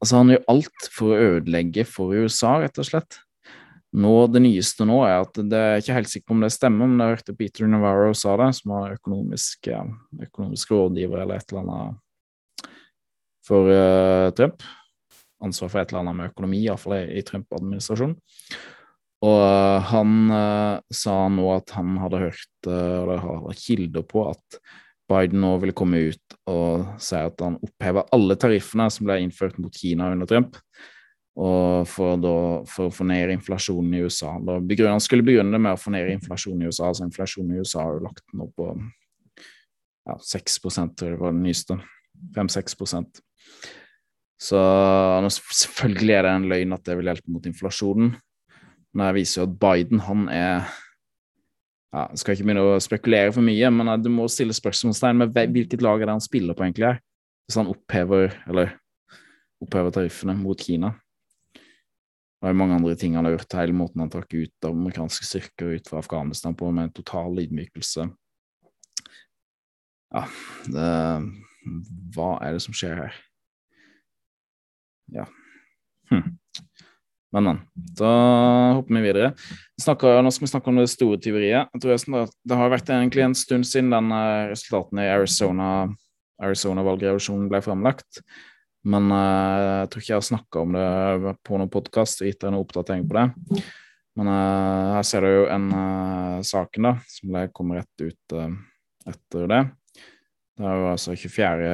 Altså, 0.00 0.16
han 0.16 0.30
gjør 0.32 0.46
alt 0.48 0.86
for 0.94 1.12
å 1.12 1.24
ødelegge 1.36 1.84
for 1.84 2.14
USA, 2.16 2.54
rett 2.62 2.78
og 2.80 2.86
slett. 2.88 3.18
Nå, 3.94 4.12
det 4.32 4.40
nyeste 4.42 4.86
nå 4.88 5.02
er 5.06 5.20
at 5.22 5.36
det 5.38 5.58
er 5.60 5.82
ikke 5.82 5.96
helt 5.98 6.10
sikkert 6.10 6.32
om 6.34 6.44
det 6.44 6.50
stemmer, 6.54 6.88
men 6.88 7.02
jeg 7.04 7.12
hørte 7.12 7.34
Peter 7.38 7.68
Navarro 7.70 8.14
sa 8.16 8.34
det, 8.40 8.48
som 8.58 8.72
var 8.74 8.96
økonomisk, 8.96 9.68
økonomisk 10.24 10.72
rådgiver 10.74 11.22
eller 11.22 11.38
et 11.38 11.52
eller 11.52 11.62
annet 11.62 12.72
for 13.44 13.68
uh, 13.70 14.32
Trump. 14.34 14.64
Ansvar 15.44 15.72
for 15.72 15.82
et 15.82 15.92
eller 15.92 16.04
annet 16.04 16.18
med 16.20 16.32
økonomi, 16.32 16.62
iallfall 16.64 16.96
i, 16.98 17.02
i 17.20 17.24
Trump-administrasjonen. 17.26 18.16
Og 19.24 19.40
uh, 19.40 19.90
han 19.92 20.16
uh, 20.28 20.80
sa 20.92 21.18
nå 21.32 21.44
at 21.54 21.72
han 21.76 21.94
hadde 22.02 22.24
hørt, 22.26 22.50
eller 22.68 23.22
har 23.22 23.60
kilder 23.60 24.04
på, 24.08 24.26
at 24.32 24.58
Biden 25.08 25.42
nå 25.44 25.54
ville 25.60 25.76
komme 25.76 26.00
ut 26.10 26.36
og 26.48 27.00
si 27.02 27.16
at 27.18 27.40
han 27.44 27.58
opphever 27.60 28.08
alle 28.16 28.36
tariffene 28.40 28.86
som 28.92 29.08
ble 29.08 29.18
innført 29.20 29.58
mot 29.60 29.74
Kina 29.76 30.10
under 30.14 30.28
Trump, 30.28 30.56
og 31.34 31.88
for, 31.90 32.16
da, 32.20 32.34
for 32.70 32.88
å 32.88 32.94
få 32.94 33.06
ned 33.08 33.32
inflasjonen 33.34 33.96
i 33.98 34.04
USA. 34.06 34.36
Da 34.38 34.60
begrunner, 34.62 34.94
han 34.94 35.02
skulle 35.02 35.26
begrunne 35.26 35.56
det 35.56 35.62
med 35.66 35.74
å 35.74 35.80
få 35.80 35.92
ned 35.94 36.12
inflasjonen 36.14 36.62
i 36.62 36.70
USA, 36.70 36.88
altså 36.88 37.08
inflasjonen 37.08 37.56
i 37.56 37.64
USA 37.64 37.82
har 37.82 37.96
jo 37.96 38.04
lagt 38.06 38.22
den 38.30 38.44
opp 38.46 38.54
på 38.60 38.70
ja, 40.04 40.18
6 40.20 40.58
tror 40.62 41.10
jeg 41.10 41.20
var 41.20 41.34
det 41.34 41.42
nyeste. 41.42 41.78
5-6 42.36 42.76
Så 44.44 44.60
selvfølgelig 45.30 46.16
er 46.18 46.26
det 46.26 46.32
en 46.34 46.48
løgn 46.50 46.76
at 46.76 46.84
det 46.84 46.96
vil 46.98 47.08
hjelpe 47.08 47.32
mot 47.32 47.46
inflasjonen, 47.48 48.10
men 48.94 49.06
det 49.08 49.16
viser 49.16 49.40
jo 49.40 49.46
at 49.48 49.54
Biden 49.62 50.02
han 50.04 50.26
er 50.28 50.66
ja, 51.94 52.08
Jeg 52.10 52.20
skal 52.20 52.34
ikke 52.34 52.46
begynne 52.48 52.66
å 52.66 52.82
spekulere 52.82 53.32
for 53.32 53.46
mye, 53.46 53.70
men 53.70 53.92
du 54.02 54.10
må 54.12 54.26
stille 54.28 54.54
spørsmålstegn 54.56 55.22
med 55.22 55.36
hvilket 55.54 55.84
lag 55.84 56.02
er 56.02 56.10
det 56.10 56.16
han 56.18 56.24
spiller 56.24 56.56
på, 56.58 56.66
egentlig. 56.66 56.96
Hvis 57.46 57.58
han 57.60 57.70
opphever, 57.70 58.34
eller 58.50 58.74
opphever 59.62 59.94
tariffene 59.94 60.34
mot 60.36 60.60
Kina. 60.60 60.90
Det 61.54 62.50
er 62.50 62.58
mange 62.58 62.76
andre 62.76 62.96
ting 62.98 63.14
han 63.16 63.24
har 63.24 63.36
gjort, 63.36 63.56
hele 63.56 63.76
måten 63.78 64.02
han 64.02 64.10
trakk 64.12 64.34
ut 64.34 64.66
av 64.66 64.74
amerikanske 64.74 65.24
styrker 65.28 65.78
ut 65.78 65.86
fra 65.88 66.02
Afghanistan 66.02 66.56
på, 66.58 66.68
med 66.74 66.90
en 66.90 66.96
total 66.98 67.38
ydmykelse. 67.40 68.08
Ja, 70.14 70.26
det, 70.74 70.90
Hva 72.14 72.34
er 72.44 72.58
det 72.58 72.66
som 72.66 72.76
skjer 72.76 73.06
her? 73.06 73.22
Ja. 75.14 75.26
Hm. 76.10 76.34
Men, 77.34 77.44
men. 77.48 77.60
Da 77.98 78.14
hopper 78.76 78.94
vi 78.94 79.02
videre. 79.02 79.32
Snakker, 79.82 80.20
nå 80.22 80.30
skal 80.30 80.46
vi 80.46 80.52
snakke 80.52 80.70
om 80.70 80.78
det 80.78 80.86
store 80.92 81.18
tyveriet. 81.18 81.70
Jeg 81.74 81.82
tror 81.82 81.94
jeg, 81.94 82.32
det 82.46 82.58
har 82.60 82.70
vært 82.70 82.90
egentlig 82.94 83.24
en 83.26 83.36
stund 83.38 83.66
siden 83.66 83.90
den 83.94 84.12
eh, 84.14 84.50
resultatene 84.52 85.06
i 85.06 85.12
Arizona 85.16 85.68
Arizona-valgrevolusjonen 86.44 87.48
ble 87.50 87.60
framlagt. 87.62 88.20
Men 88.90 89.08
uh, 89.14 89.82
jeg 89.84 89.90
tror 89.90 90.02
ikke 90.02 90.10
jeg 90.12 90.18
har 90.18 90.26
snakka 90.28 90.62
om 90.64 90.74
det 90.76 91.34
på 91.46 91.58
noen 91.60 91.70
podkast 91.72 92.20
og 92.20 92.28
gitt 92.28 92.40
deg 92.42 92.52
noen 92.52 92.66
oppdatering 92.66 93.06
på 93.08 93.16
det. 93.16 93.62
Men 94.18 94.30
uh, 94.30 94.98
her 94.98 95.06
ser 95.06 95.24
du 95.24 95.30
jo 95.30 95.46
en 95.54 95.68
saken 96.44 96.90
da, 96.90 96.92
som 97.08 97.38
kommer 97.54 97.80
rett 97.80 98.04
ut 98.04 98.36
etter 99.08 99.48
det. 99.54 99.62
Det 100.58 100.68
er 100.68 100.82
jo 100.82 100.90
altså 100.90 101.16
24. 101.16 101.70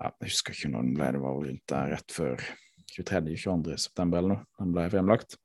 jeg 0.00 0.30
husker 0.30 0.56
ikke 0.56 0.70
når 0.72 0.86
den 0.86 0.96
ble, 0.96 1.12
det 1.12 1.20
var 1.20 1.36
rundt 1.36 1.64
der 1.68 1.94
rett 1.94 2.14
før 2.14 2.44
23.-22. 2.94 3.76
september 3.76 4.20
eller 4.20 4.34
noe. 4.34 4.44
Den 4.60 4.72
ble 4.74 4.86
fremlagt. 4.92 5.36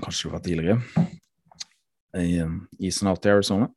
Kanskje 0.00 0.28
det 0.28 0.32
var 0.32 0.44
tidligere. 0.46 1.08
I, 2.16 2.40
i 2.80 2.92
senatet 2.92 3.28
i 3.28 3.34
Arizona. 3.34 3.68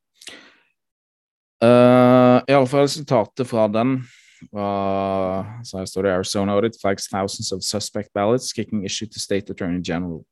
Uh, 1.63 2.39
Iallfall 2.51 2.85
resultatet 2.85 3.47
fra 3.47 3.67
den 3.71 3.97
var 4.51 5.47
Så 5.63 5.79
her 5.79 5.85
står 5.87 6.03
det 6.03 6.11
Arizona 6.11 6.53
audit 6.53 6.75
flags 6.81 7.07
thousands 7.07 7.51
of 7.55 7.63
suspect 7.63 8.11
ballots 8.13 8.51
kicking 8.53 8.83
issue 8.85 9.07
to 9.07 9.19
state 9.19 9.49
attorney 9.49 9.81
general. 9.81 10.25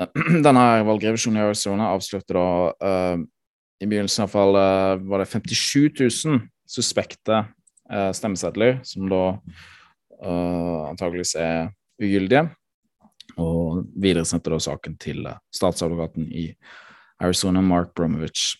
Denne 0.46 0.64
valgrevisjonen 0.86 1.38
i 1.40 1.44
Arizona 1.46 1.92
avslørte 1.94 2.34
da 2.34 2.46
uh, 2.74 3.22
I 3.80 3.86
begynnelsen 3.86 4.24
iallfall 4.24 4.58
uh, 4.58 5.02
var 5.10 5.22
det 5.22 5.30
57 5.30 6.26
000 6.26 6.40
suspekte 6.70 7.42
eh, 7.90 8.10
stemmesedler, 8.16 8.80
som 8.86 9.08
da 9.10 9.24
eh, 10.22 10.88
antageligvis 10.90 11.34
er 11.40 11.70
ugyldige. 12.00 12.46
Og 13.40 13.84
videre 14.00 14.26
sendte 14.26 14.50
da 14.52 14.58
saken 14.60 14.96
til 15.00 15.22
uh, 15.22 15.38
statsadvokaten 15.54 16.26
i 16.34 16.48
Arizona, 17.22 17.62
Mark 17.62 17.94
Bromovich. 17.94 18.56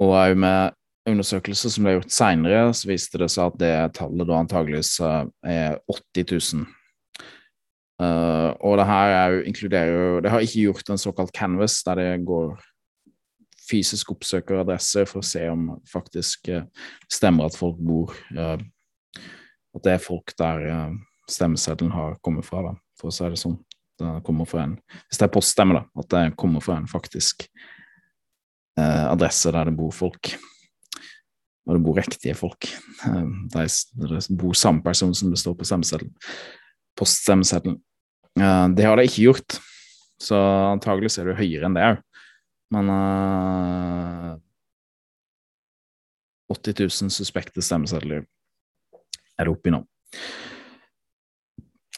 Og 0.00 0.14
òg 0.16 0.38
med 0.40 0.72
undersøkelser 1.10 1.72
som 1.74 1.84
ble 1.84 1.98
gjort 1.98 2.14
seinere, 2.14 2.62
så 2.74 2.88
viste 2.88 3.20
det 3.20 3.28
seg 3.32 3.50
at 3.50 3.58
det 3.60 3.74
tallet 3.98 4.28
da 4.30 4.38
antageligvis 4.40 4.94
er 5.04 5.76
80 5.92 6.56
000. 6.56 6.64
Uh, 8.00 8.56
og 8.64 8.78
det 8.80 8.88
her 8.88 9.12
er 9.12 9.34
jo, 9.34 9.40
inkluderer 9.44 9.90
jo 9.92 10.20
Det 10.24 10.30
har 10.32 10.40
ikke 10.40 10.62
gjort 10.70 10.88
en 10.88 11.00
såkalt 11.02 11.34
canvas, 11.36 11.82
der 11.84 12.00
det 12.00 12.24
går 12.24 12.54
fysisk 13.70 14.12
oppsøker 14.14 14.60
adresser 14.62 15.08
for 15.08 15.22
å 15.22 15.26
se 15.26 15.42
om 15.50 15.68
faktisk 15.90 16.50
uh, 16.52 16.66
stemmer 17.10 17.50
at 17.50 17.58
folk 17.58 17.78
bor 17.78 18.14
uh, 18.36 18.58
At 19.70 19.84
det 19.86 19.92
er 19.94 20.02
folk 20.02 20.32
der 20.38 20.64
uh, 20.66 20.94
stemmeseddelen 21.30 21.92
har 21.94 22.16
kommet 22.24 22.46
fra, 22.46 22.64
da, 22.66 22.72
for 22.98 23.10
å 23.10 23.14
si 23.14 23.28
det 23.30 23.38
sånn. 23.38 23.58
Det 24.00 24.16
kommer 24.26 24.48
fra 24.48 24.64
en, 24.64 24.78
hvis 25.06 25.20
det 25.20 25.26
er 25.26 25.34
poststemme, 25.34 25.76
da, 25.76 25.84
at 26.00 26.08
det 26.10 26.22
kommer 26.40 26.64
fra 26.64 26.78
en 26.80 26.88
faktisk 26.90 27.44
adresse 28.80 29.50
der 29.52 29.68
det 29.68 29.74
bor 29.76 29.90
folk. 29.92 30.30
Og 31.68 31.74
det 31.76 31.82
bor 31.84 31.98
riktige 31.98 32.32
folk. 32.38 32.64
De, 33.52 33.66
det 34.00 34.20
bor 34.40 34.56
samme 34.56 34.80
person 34.82 35.12
som 35.14 35.28
det 35.28 35.38
står 35.42 35.58
på 35.58 35.68
stemmeseddelen. 35.68 36.14
Poststemmeseddelen. 36.96 37.76
Det 38.72 38.86
har 38.88 38.96
de 38.96 39.04
ikke 39.04 39.26
gjort, 39.26 39.58
så 40.22 40.40
antagelig 40.70 41.12
er 41.20 41.28
det 41.28 41.38
høyere 41.42 41.68
enn 41.68 41.76
det 41.76 41.86
òg. 41.90 42.00
Men 42.74 42.90
uh, 42.92 44.36
80 46.50 46.86
000 46.86 47.14
suspekte 47.14 47.62
stemmesedler 47.64 48.24
er 49.40 49.46
det 49.46 49.52
oppe 49.52 49.70
i 49.70 49.74
nå. 49.74 49.84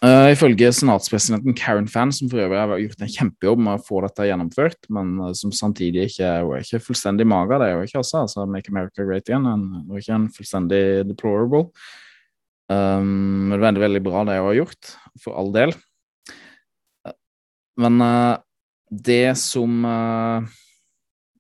Uh, 0.03 0.33
ifølge 0.33 0.67
senatspresidenten 0.75 1.55
Karen 1.55 1.87
Fann, 1.87 2.11
som 2.11 2.27
for 2.31 2.43
øvrig 2.43 2.59
har 2.59 2.81
gjort 2.81 3.05
en 3.05 3.13
kjempejobb 3.13 3.61
med 3.63 3.79
å 3.79 3.85
få 3.87 4.01
dette 4.03 4.27
gjennomført, 4.27 4.89
men 4.91 5.13
uh, 5.23 5.29
som 5.39 5.53
samtidig 5.55 6.09
ikke 6.09 6.27
er, 6.27 6.49
ikke 6.59 6.81
fullstendig 6.89 7.27
mager, 7.31 7.63
det 7.63 7.69
er 7.69 7.77
jo 7.77 7.87
ikke 7.87 8.01
altså, 8.01 8.25
altså 8.25 8.47
Make 8.51 8.73
America 8.73 9.07
Great 9.07 9.31
Again, 9.31 9.69
og 9.87 10.01
ikke 10.01 10.17
en 10.17 10.27
fullstendig 10.35 10.83
deplorable. 11.07 11.69
Um, 12.73 13.53
men 13.53 13.55
det 13.55 13.61
er 13.61 13.67
veldig, 13.69 13.85
veldig 13.85 14.03
bra 14.09 14.25
det 14.27 14.41
hun 14.41 14.49
har 14.49 14.59
gjort, 14.59 14.91
for 15.23 15.39
all 15.39 15.55
del. 15.55 15.77
Men 17.79 18.03
uh, 18.03 18.35
det 18.91 19.37
som 19.39 19.87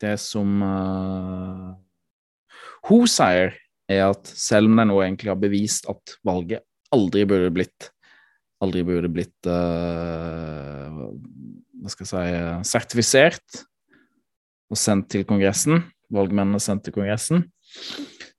det 0.02 0.16
som 0.20 0.62
uh, 0.66 1.72
hun 2.88 3.08
sier, 3.10 3.56
er 3.90 4.04
at 4.08 4.28
selv 4.28 4.70
om 4.70 4.78
de 4.78 4.86
nå 4.88 5.00
egentlig 5.02 5.32
har 5.32 5.40
bevist 5.40 5.88
at 5.90 6.16
valget 6.26 6.64
aldri 6.94 7.24
burde 7.28 7.50
blitt 7.54 7.90
aldri 8.62 8.84
burde 8.86 9.10
blitt 9.10 9.48
uh, 9.50 11.02
hva 11.82 11.90
skal 11.90 12.06
jeg 12.06 12.12
si 12.12 12.70
sertifisert 12.70 13.62
og 14.72 14.78
sendt 14.78 15.10
til 15.12 15.26
Kongressen, 15.28 15.82
valgmennene 16.14 16.60
sendt 16.62 16.86
til 16.86 16.94
Kongressen, 16.94 17.42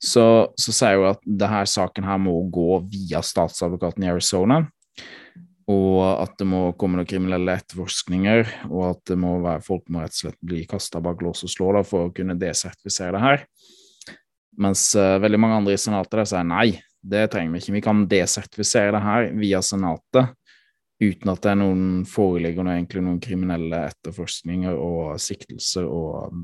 så, 0.02 0.50
så 0.58 0.74
sier 0.74 0.98
hun 0.98 1.12
at 1.12 1.22
denne 1.28 1.62
saken 1.70 2.08
her 2.08 2.22
må 2.22 2.34
gå 2.54 2.80
via 2.90 3.22
statsadvokaten 3.24 4.06
i 4.06 4.10
Arizona 4.14 4.64
og 5.72 6.00
at 6.04 6.34
det 6.40 6.48
må 6.50 6.66
komme 6.80 7.00
noen 7.00 7.08
kriminelle 7.08 7.56
etterforskninger, 7.56 8.50
og 8.68 8.82
at 8.90 9.04
det 9.14 9.18
må 9.20 9.38
være, 9.44 9.64
folk 9.64 9.86
må 9.94 10.04
rett 10.04 10.16
og 10.18 10.22
slett 10.26 10.40
bli 10.44 10.64
kasta 10.70 11.00
bak 11.04 11.24
lås 11.24 11.46
og 11.48 11.54
slå 11.54 11.70
da, 11.78 11.84
for 11.88 12.10
å 12.10 12.14
kunne 12.16 12.36
desertifisere 12.40 13.16
det 13.16 13.24
her. 13.24 13.46
Mens 14.60 14.90
uh, 15.00 15.18
veldig 15.24 15.40
mange 15.40 15.62
andre 15.62 15.78
i 15.78 15.82
Senatet 15.82 16.20
der 16.20 16.30
sier 16.30 16.48
nei, 16.48 16.68
det 17.04 17.26
trenger 17.32 17.56
vi 17.56 17.64
ikke. 17.64 17.76
Vi 17.78 17.84
kan 17.84 18.04
desertifisere 18.12 18.94
det 18.96 19.04
her 19.04 19.30
via 19.40 19.62
Senatet 19.66 20.36
uten 21.04 21.32
at 21.34 21.42
det 21.44 21.52
er 21.52 21.60
noen 21.60 22.04
foreligger 22.08 22.64
noe, 22.64 22.78
egentlig 22.78 23.04
noen 23.04 23.22
kriminelle 23.24 23.80
etterforskninger 23.90 24.76
og 24.78 25.18
siktelser 25.20 25.88
og, 25.90 26.44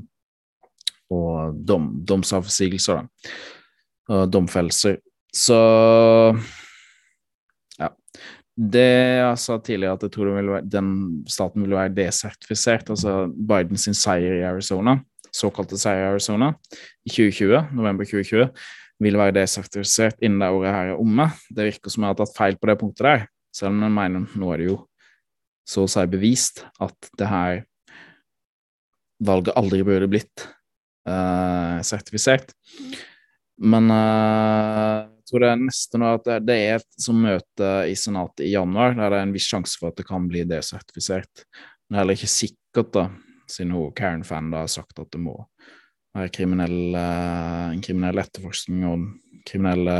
og 1.14 1.60
dom, 1.68 1.92
domsavsigelser, 2.08 3.00
da. 3.00 3.38
Og 4.10 4.26
domfellelser. 4.32 4.98
Så 5.30 5.56
det 8.56 8.88
jeg 9.20 9.38
sa 9.40 9.56
tidligere, 9.62 9.96
at 9.96 10.04
jeg 10.04 10.12
tror 10.14 10.34
være, 10.34 10.60
den 10.66 10.90
staten 11.30 11.64
vil 11.64 11.76
være 11.76 11.94
desertifisert, 11.96 12.90
altså 12.92 13.24
Bidens 13.30 13.88
seier 13.98 14.40
i 14.40 14.46
Arizona. 14.48 14.98
såkalte 15.32 15.78
seier 15.78 16.08
i 16.08 16.10
Arizona 16.10 16.50
i 17.06 17.10
2020, 17.10 17.70
november 17.78 18.04
2020, 18.04 18.48
vil 19.00 19.16
være 19.16 19.36
desertifisert 19.38 20.18
innen 20.20 20.42
det 20.42 20.50
året 20.50 20.74
her 20.74 20.92
er 20.92 21.00
omme. 21.00 21.30
Det 21.48 21.68
virker 21.70 21.90
som 21.90 22.02
jeg 22.02 22.10
har 22.10 22.18
tatt 22.18 22.36
feil 22.36 22.58
på 22.58 22.68
det 22.68 22.78
punktet 22.80 23.06
der, 23.06 23.26
selv 23.54 23.72
om 23.72 23.84
jeg 23.86 23.96
mener 23.96 24.26
nå 24.36 24.52
er 24.52 24.58
det 24.58 24.70
jo 24.72 24.78
så 25.70 25.84
å 25.86 25.90
si 25.90 26.06
bevist 26.10 26.64
at 26.82 27.10
det 27.18 27.28
her 27.30 27.62
valget 29.22 29.56
aldri 29.58 29.84
burde 29.86 30.08
blitt 30.10 30.46
uh, 31.08 31.78
sertifisert. 31.86 32.50
Men 33.60 33.90
uh, 33.92 35.06
tror 35.30 35.44
det 35.44 35.50
er 35.50 35.60
neste 35.62 36.00
nå 36.00 36.12
at 36.18 36.30
det, 36.44 36.56
er 36.56 36.80
et 36.80 37.02
som 37.02 37.18
møte 37.22 37.72
i 37.88 37.96
Senatet 37.98 38.44
i 38.46 38.52
januar, 38.52 38.96
der 38.98 39.12
det 39.12 39.20
er 39.20 39.28
en 39.28 39.34
viss 39.34 39.48
sjanse 39.50 39.78
for 39.80 39.92
at 39.92 40.00
det 40.00 40.08
kan 40.08 40.28
bli 40.30 40.44
desertifisert. 40.48 41.44
Men 41.46 41.94
det 41.94 41.98
er 41.98 42.02
heller 42.02 42.18
ikke 42.18 42.32
sikkert, 42.34 42.92
da, 42.94 43.06
siden 43.50 43.74
hun 43.74 43.94
Karen-fan 43.96 44.52
har 44.54 44.70
sagt 44.70 44.98
at 45.02 45.10
det 45.14 45.22
må 45.22 45.36
være 46.16 46.32
kriminell, 46.34 46.94
uh, 46.94 47.70
en 47.70 47.82
kriminell 47.84 48.22
etterforskning 48.22 48.86
og 48.88 49.06
kriminelle, 49.46 49.98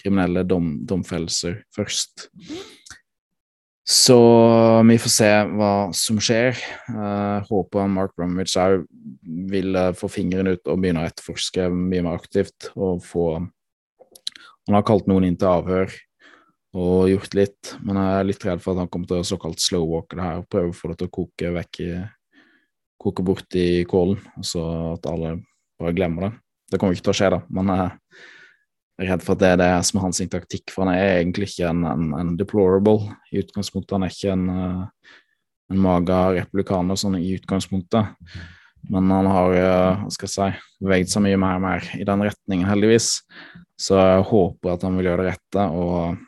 kriminelle 0.00 0.44
dom, 0.48 0.74
domfellelser 0.88 1.62
først. 1.74 2.28
Så 3.88 4.18
vi 4.84 4.98
får 5.00 5.12
se 5.14 5.28
hva 5.56 5.72
som 5.96 6.18
skjer. 6.20 6.58
Uh, 6.92 7.40
håper 7.48 7.88
Mark 7.88 8.12
Bromwich 8.18 8.58
òg 8.60 8.82
vil 9.48 9.72
uh, 9.76 9.94
få 9.96 10.10
fingeren 10.12 10.52
ut 10.52 10.68
og 10.68 10.82
begynne 10.82 11.06
å 11.06 11.08
etterforske 11.08 11.70
mye 11.72 12.04
mer 12.04 12.18
aktivt. 12.18 12.68
og 12.76 13.00
få 13.04 13.30
Han 14.68 14.76
har 14.76 14.84
kalt 14.84 15.08
noen 15.08 15.24
inn 15.24 15.36
til 15.40 15.48
avhør 15.48 15.94
og 16.78 17.08
gjort 17.08 17.34
litt, 17.34 17.70
men 17.80 17.96
jeg 17.96 18.16
er 18.18 18.26
litt 18.28 18.44
redd 18.44 18.60
for 18.60 18.74
at 18.74 18.82
han 18.82 18.90
kommer 18.92 19.08
til 19.08 19.22
å 19.22 19.26
såkalt 19.26 19.62
slowwalke 19.64 20.18
det 20.18 20.26
her 20.26 20.42
og 20.42 20.48
prøve 20.52 20.74
å 20.74 20.76
få 20.76 20.90
det 20.90 20.98
til 21.00 21.08
å 21.08 21.14
koke 21.16 21.52
vekk 21.54 21.80
i 21.86 21.92
koke 22.98 23.24
bort 23.24 23.56
i 23.56 23.84
kålen, 23.88 24.18
og 24.36 24.44
så 24.44 24.64
at 24.96 25.06
alle 25.08 25.38
bare 25.78 25.94
glemmer 25.96 26.26
det. 26.26 26.32
Det 26.68 26.80
kommer 26.80 26.96
ikke 26.96 27.06
til 27.06 27.14
å 27.14 27.16
skje, 27.16 27.30
da, 27.32 27.38
men 27.54 27.72
jeg 27.72 27.86
er 28.98 29.10
redd 29.12 29.24
for 29.24 29.36
at 29.36 29.42
det 29.44 29.50
er 29.54 29.60
det 29.62 29.70
som 29.88 30.00
er 30.00 30.04
hans 30.04 30.20
taktikk, 30.34 30.74
for 30.74 30.84
han 30.84 30.92
er 30.98 31.22
egentlig 31.22 31.48
ikke 31.52 31.70
en, 31.70 31.86
en, 31.88 32.12
en 32.18 32.36
deplorable 32.36 33.14
i 33.32 33.40
utgangspunktet. 33.40 33.94
Han 33.94 34.04
er 34.04 34.12
ikke 34.12 34.34
en, 34.34 34.46
uh, 34.50 35.14
en 35.72 35.82
maga 35.84 36.20
republikaner 36.42 36.98
sånn 36.98 37.20
i 37.20 37.36
utgangspunktet. 37.38 38.18
Men 38.88 39.10
han 39.12 39.28
har 39.28 39.54
uh, 39.54 40.02
hva 40.04 40.12
skal 40.14 40.28
jeg 40.28 40.34
si, 40.34 40.66
beveget 40.84 41.12
seg 41.12 41.24
mye 41.26 41.40
mer 41.40 41.58
og 41.58 41.64
mer 41.64 41.88
i 41.98 42.06
den 42.08 42.24
retningen, 42.28 42.68
heldigvis. 42.68 43.10
Så 43.78 43.98
jeg 43.98 44.26
håper 44.30 44.74
at 44.74 44.84
han 44.86 44.98
vil 44.98 45.10
gjøre 45.10 45.24
det 45.24 45.34
rette 45.34 45.64
og, 45.78 46.20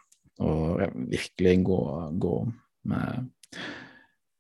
og 0.45 0.83
virkelig 1.11 1.55
gå, 1.67 1.81
gå, 2.23 2.35
med 2.91 3.29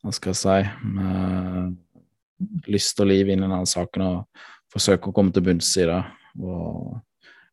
Hva 0.00 0.12
skal 0.16 0.32
jeg 0.32 0.40
si 0.40 0.92
med 0.96 2.68
lyst 2.72 3.00
og 3.02 3.10
liv 3.10 3.28
inn 3.28 3.42
i 3.42 3.48
denne 3.48 3.68
saken 3.68 4.06
og 4.06 4.44
forsøke 4.72 5.10
å 5.10 5.16
komme 5.16 5.34
til 5.34 5.44
bunns 5.44 5.74
i 5.76 5.84
det. 5.90 6.00
og 6.40 7.00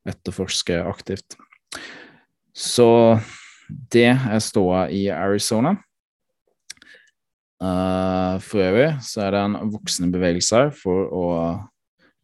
etterforske 0.08 0.78
aktivt. 0.88 1.36
Så 2.56 2.88
det 3.67 4.10
er 4.13 4.39
ståa 4.43 4.88
i 4.93 5.08
Arizona. 5.12 5.76
Uh, 7.58 8.38
for 8.43 8.62
øvrig 8.62 8.91
så 9.02 9.24
er 9.26 9.34
det 9.34 9.39
en 9.41 9.72
voksende 9.74 10.12
bevegelse 10.13 10.60
her 10.60 10.67
for 10.78 11.08
å 11.10 11.24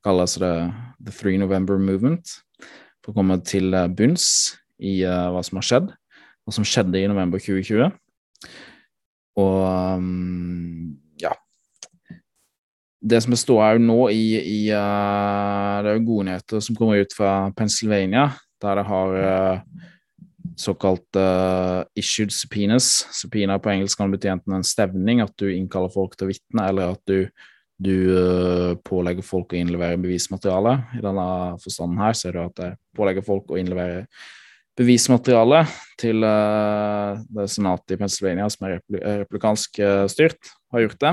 kalles 0.06 0.36
det 0.38 0.54
The 1.02 1.14
Three 1.16 1.40
November 1.42 1.80
Movement. 1.82 2.36
For 3.04 3.12
å 3.12 3.18
komme 3.18 3.40
til 3.44 3.74
bunns 3.98 4.28
i 4.80 5.02
uh, 5.08 5.32
hva 5.34 5.42
som 5.44 5.60
har 5.60 5.68
skjedd, 5.68 5.94
hva 6.44 6.56
som 6.56 6.68
skjedde 6.68 7.02
i 7.02 7.10
november 7.10 7.42
2020. 7.42 7.90
Og 9.42 9.58
um, 9.98 10.94
det 13.04 13.20
som 13.24 13.34
består 13.36 13.60
her 13.66 13.82
nå 13.84 13.98
i, 14.16 14.28
i 14.40 14.60
uh, 14.72 15.82
Det 15.84 15.92
er 15.92 16.06
gode 16.08 16.28
nyheter 16.30 16.62
som 16.64 16.78
kommer 16.78 17.04
ut 17.04 17.16
fra 17.16 17.52
Pennsylvania, 17.58 18.30
der 18.64 18.80
det 18.80 18.86
har 18.88 19.18
uh, 19.18 19.90
såkalt 20.60 21.18
uh, 21.18 21.82
issued 21.98 22.34
subpoenas. 22.34 23.08
Subpoena 23.16 23.58
på 23.62 23.72
engelsk 23.74 24.00
kan 24.00 24.14
bety 24.14 24.32
enten 24.32 24.58
en 24.58 24.68
stevning, 24.68 25.24
at 25.24 25.34
du 25.40 25.48
innkaller 25.52 25.92
folk 25.94 26.18
til 26.18 26.28
å 26.28 26.34
vitne, 26.34 26.68
eller 26.70 26.94
at 26.96 27.02
du, 27.10 27.28
du 27.84 28.78
pålegger 28.86 29.26
folk 29.26 29.54
å 29.54 29.60
innlevere 29.60 30.00
bevismateriale. 30.02 30.78
I 31.00 31.04
denne 31.04 31.28
forstanden 31.64 32.02
her 32.04 32.18
så 32.18 32.30
er 32.30 32.38
det 32.38 32.48
at 32.52 32.64
jeg 32.66 32.80
pålegger 32.98 33.28
folk 33.28 33.52
å 33.52 33.60
innlevere 33.62 34.06
bevismateriale 34.78 35.66
til 36.02 36.24
det 36.24 37.44
senatet 37.54 37.94
i 37.94 38.00
Pennsylvania, 38.02 38.48
som 38.50 38.66
er 38.66 38.80
replikansk 39.22 39.78
styrt, 40.10 40.50
har 40.74 40.88
gjort 40.88 41.04
det. 41.04 41.12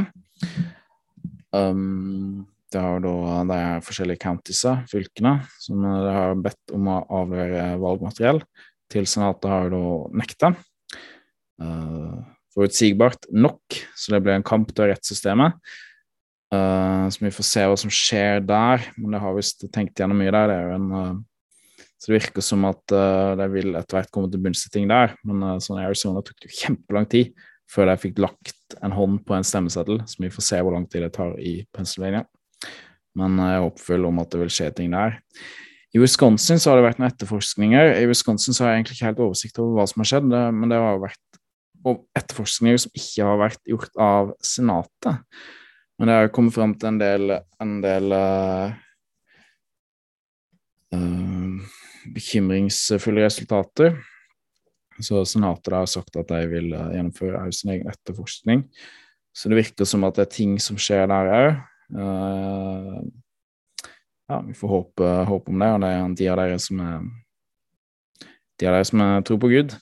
Um, 1.53 2.47
det 2.71 2.81
har 2.81 3.03
da 3.03 3.43
de 3.51 3.61
forskjellige 3.83 4.23
counties, 4.23 4.63
fylkene, 4.89 5.41
som 5.59 5.85
har 5.85 6.37
bedt 6.39 6.75
om 6.77 6.89
å 6.89 7.01
avlevere 7.21 7.75
valgmateriell 7.83 8.41
til 8.91 9.07
Senatet, 9.09 9.49
har 9.51 9.71
da 9.73 9.85
nekta. 10.21 10.53
Uh, 11.61 12.21
forutsigbart 12.55 13.29
nok, 13.31 13.79
så 13.95 14.15
det 14.15 14.23
ble 14.25 14.39
en 14.39 14.47
kamp 14.47 14.73
til 14.75 14.91
rettssystemet. 14.91 15.59
Uh, 16.51 17.07
så 17.13 17.23
vi 17.23 17.33
får 17.35 17.47
se 17.47 17.67
hva 17.71 17.77
som 17.79 17.93
skjer 17.95 18.41
der, 18.43 18.87
men 18.99 19.15
det 19.15 19.23
har 19.23 19.37
visst 19.37 19.67
tenkt 19.71 20.01
gjennom 20.01 20.19
mye 20.19 20.35
der. 20.35 20.51
Det 20.51 20.79
en 20.79 20.89
uh, 20.95 21.13
så 22.01 22.09
det 22.09 22.17
virker 22.17 22.45
som 22.45 22.65
at 22.65 22.95
uh, 22.97 23.37
de 23.37 23.47
vil 23.53 23.75
etter 23.77 23.99
hvert 23.99 24.11
komme 24.15 24.31
til 24.33 24.41
bunns 24.41 24.65
i 24.65 24.73
ting 24.73 24.87
der, 24.89 25.13
men 25.29 25.43
uh, 25.45 25.59
sånn 25.61 25.83
Arizona 25.83 26.23
tok 26.25 26.39
det 26.41 26.49
jo 26.49 26.61
kjempelang 26.63 27.09
tid 27.13 27.35
før 27.71 27.91
de 27.91 27.97
fikk 28.01 28.23
lagt 28.25 28.77
en 28.81 28.95
hånd 28.97 29.21
på 29.29 29.37
en 29.37 29.45
stemmeseddel, 29.47 30.01
så 30.09 30.25
vi 30.25 30.31
får 30.33 30.47
se 30.47 30.63
hvor 30.65 30.75
lang 30.75 30.89
tid 30.91 31.05
det 31.05 31.13
tar 31.15 31.37
i 31.39 31.61
Pennsylvania. 31.77 32.25
Men 33.21 33.37
jeg 33.39 33.59
er 33.59 33.67
håpefull 33.67 34.09
om 34.09 34.23
at 34.23 34.33
det 34.33 34.41
vil 34.41 34.53
skje 34.55 34.71
ting 34.75 34.97
der. 34.97 35.21
I 35.91 35.99
Wisconsin 35.99 36.61
så 36.63 36.71
har 36.71 36.79
det 36.79 36.85
vært 36.87 37.01
noen 37.01 37.11
etterforskninger. 37.11 37.97
I 37.99 38.07
Wisconsin 38.07 38.55
så 38.55 38.65
har 38.65 38.73
jeg 38.73 38.81
egentlig 38.81 38.97
ikke 38.99 39.09
helt 39.09 39.25
oversikt 39.25 39.59
over 39.59 39.81
hva 39.81 39.87
som 39.91 40.03
har 40.05 40.11
skjedd, 40.13 40.29
men 40.31 40.71
det 40.71 40.79
har 40.79 41.01
vært 41.03 41.41
etterforskninger 42.21 42.79
som 42.85 42.93
ikke 42.95 43.27
har 43.27 43.41
vært 43.41 43.63
gjort 43.73 43.99
av 43.99 44.31
Senatet. 44.45 45.19
Men 45.99 46.09
det 46.09 46.17
har 46.17 46.31
kommet 46.33 46.55
fram 46.55 46.77
til 46.79 46.93
en 46.93 47.01
del, 47.01 47.35
en 47.61 47.75
del 47.83 48.15
uh, 48.15 48.71
bekymringsfulle 52.15 53.27
resultater. 53.27 53.99
Så 55.01 55.25
Senatet 55.29 55.75
har 55.75 55.91
sagt 55.91 56.17
at 56.21 56.31
de 56.31 56.41
vil 56.53 56.71
uh, 56.71 56.93
gjennomføre 56.95 57.43
sin 57.57 57.75
egen 57.75 57.91
etterforskning. 57.91 58.63
Så 59.35 59.51
det 59.51 59.59
virker 59.59 59.89
som 59.89 60.07
at 60.07 60.17
det 60.17 60.29
er 60.29 60.33
ting 60.39 60.55
som 60.63 60.79
skjer 60.81 61.11
der 61.11 61.35
òg. 61.35 61.59
Ja, 64.31 64.39
vi 64.47 64.55
får 64.55 64.71
håpe, 64.71 65.11
håpe, 65.27 65.51
om 65.51 65.59
det, 65.59 65.69
og 65.75 65.83
det 65.83 65.91
er 65.91 66.15
de 66.21 66.29
av 66.31 66.39
dere 66.39 66.59
som 66.63 66.81
er 66.85 66.99
de 68.61 68.69
av 68.69 68.77
dere 68.77 68.87
som 68.87 69.03
er, 69.03 69.25
tror 69.27 69.41
på 69.43 69.51
Gud. 69.51 69.75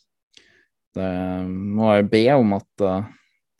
Det 0.96 1.08
må 1.48 1.90
jeg 1.92 2.08
be 2.08 2.22
om 2.32 2.54
at 2.56 2.84
uh, 2.87 3.11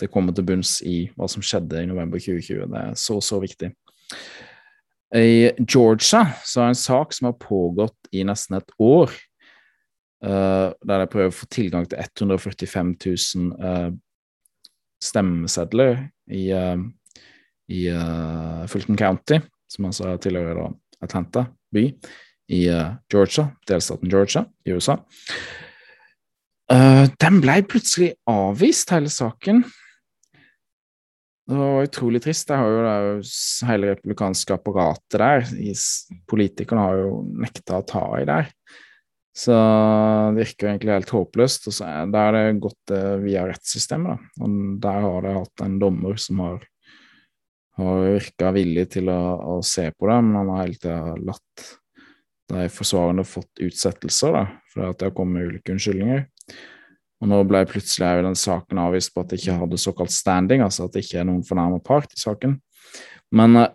det 0.01 0.09
kommer 0.15 0.33
til 0.33 0.47
bunns 0.49 0.79
i 0.87 1.11
hva 1.19 1.29
som 1.29 1.45
skjedde 1.45 1.83
i 1.83 1.91
november 1.91 2.23
2020. 2.23 2.65
Det 2.73 2.81
er 2.81 2.97
så, 2.97 3.19
så 3.21 3.41
viktig. 3.43 3.73
I 5.19 5.51
Georgia 5.61 6.25
så 6.41 6.63
er 6.63 6.71
det 6.71 6.73
en 6.73 6.81
sak 6.81 7.13
som 7.17 7.29
har 7.29 7.37
pågått 7.43 8.09
i 8.17 8.25
nesten 8.25 8.57
et 8.57 8.73
år, 8.81 9.13
Uh, 10.19 10.75
der 10.83 10.99
de 10.99 11.11
prøver 11.13 11.31
å 11.31 11.35
få 11.35 11.47
tilgang 11.47 11.85
til 11.87 12.01
145 12.03 12.89
000 13.07 13.53
uh, 13.63 13.93
stemmesedler 14.99 16.01
i, 16.35 16.49
uh, 16.51 16.81
i 17.71 17.85
Fulton 18.67 18.99
County, 18.99 19.39
som 19.69 19.89
altså 19.89 20.17
tilhører 20.23 20.73
Atlanta 21.05 21.47
by 21.75 21.85
i 22.49 22.63
Georgia, 23.13 23.51
delstaten 23.69 24.09
Georgia 24.09 24.47
i 24.65 24.73
USA. 24.73 24.97
den 27.21 27.43
ble 27.45 27.59
plutselig 27.69 28.15
avvist, 28.29 28.91
hele 28.95 29.13
saken. 29.13 29.61
Det 31.49 31.57
var 31.57 31.87
utrolig 31.87 32.21
trist. 32.21 32.51
Jeg 32.51 32.61
har 32.61 32.73
jo 32.73 33.21
det 33.21 33.69
hele 33.69 33.93
republikanske 33.95 34.57
apparatet 34.57 35.21
der. 35.21 35.47
Politikerne 36.29 36.83
har 36.85 36.99
jo 37.01 37.13
nekta 37.41 37.79
å 37.81 37.87
ta 37.89 38.05
i 38.19 38.27
der. 38.29 38.51
Så 39.39 39.55
det 40.35 40.43
virker 40.43 40.69
egentlig 40.69 40.93
helt 40.93 41.15
håpløst. 41.15 41.71
Og 41.71 41.77
så 41.79 41.87
er, 41.87 42.11
der 42.13 42.37
er 42.37 42.51
det 42.51 42.63
gått 42.67 42.93
eh, 42.93 43.15
via 43.23 43.47
rettssystemet, 43.49 44.19
da. 44.19 44.45
Og 44.45 44.59
der 44.83 45.07
har 45.07 45.25
det 45.25 45.37
hatt 45.39 45.65
en 45.65 45.79
dommer 45.81 46.21
som 46.21 46.43
har, 46.45 46.67
har 47.87 48.01
virka 48.03 48.51
villig 48.55 48.89
til 48.95 49.11
å, 49.13 49.21
å, 49.39 49.59
se 49.63 49.89
på 49.95 50.09
det, 50.11 50.17
men 50.25 50.41
han 50.41 50.51
har 50.51 50.65
hele 50.65 50.81
tida 50.81 51.15
latt 51.23 51.69
de 52.49 52.65
forsvarende 52.73 53.27
fått 53.29 53.61
utsettelser, 53.63 54.35
da, 54.35 54.45
for 54.73 54.89
at 54.89 54.99
det 54.99 55.11
har 55.11 55.17
kommet 55.17 55.47
ulike 55.51 55.75
unnskyldninger. 55.75 56.25
Og 57.19 57.31
nå 57.31 57.41
ble 57.51 57.65
plutselig 57.69 58.25
den 58.25 58.39
saken 58.39 58.81
avvist 58.81 59.13
på 59.13 59.23
at 59.23 59.33
det 59.33 59.41
ikke 59.41 59.59
hadde 59.61 59.81
såkalt 59.83 60.15
standing, 60.15 60.63
altså 60.65 60.87
at 60.87 60.95
det 60.95 61.05
ikke 61.05 61.21
er 61.23 61.29
noen 61.29 61.45
fornærmet 61.47 61.85
part 61.87 62.15
i 62.15 62.21
saken. 62.21 62.57
Men 63.37 63.59
uh, 63.59 63.67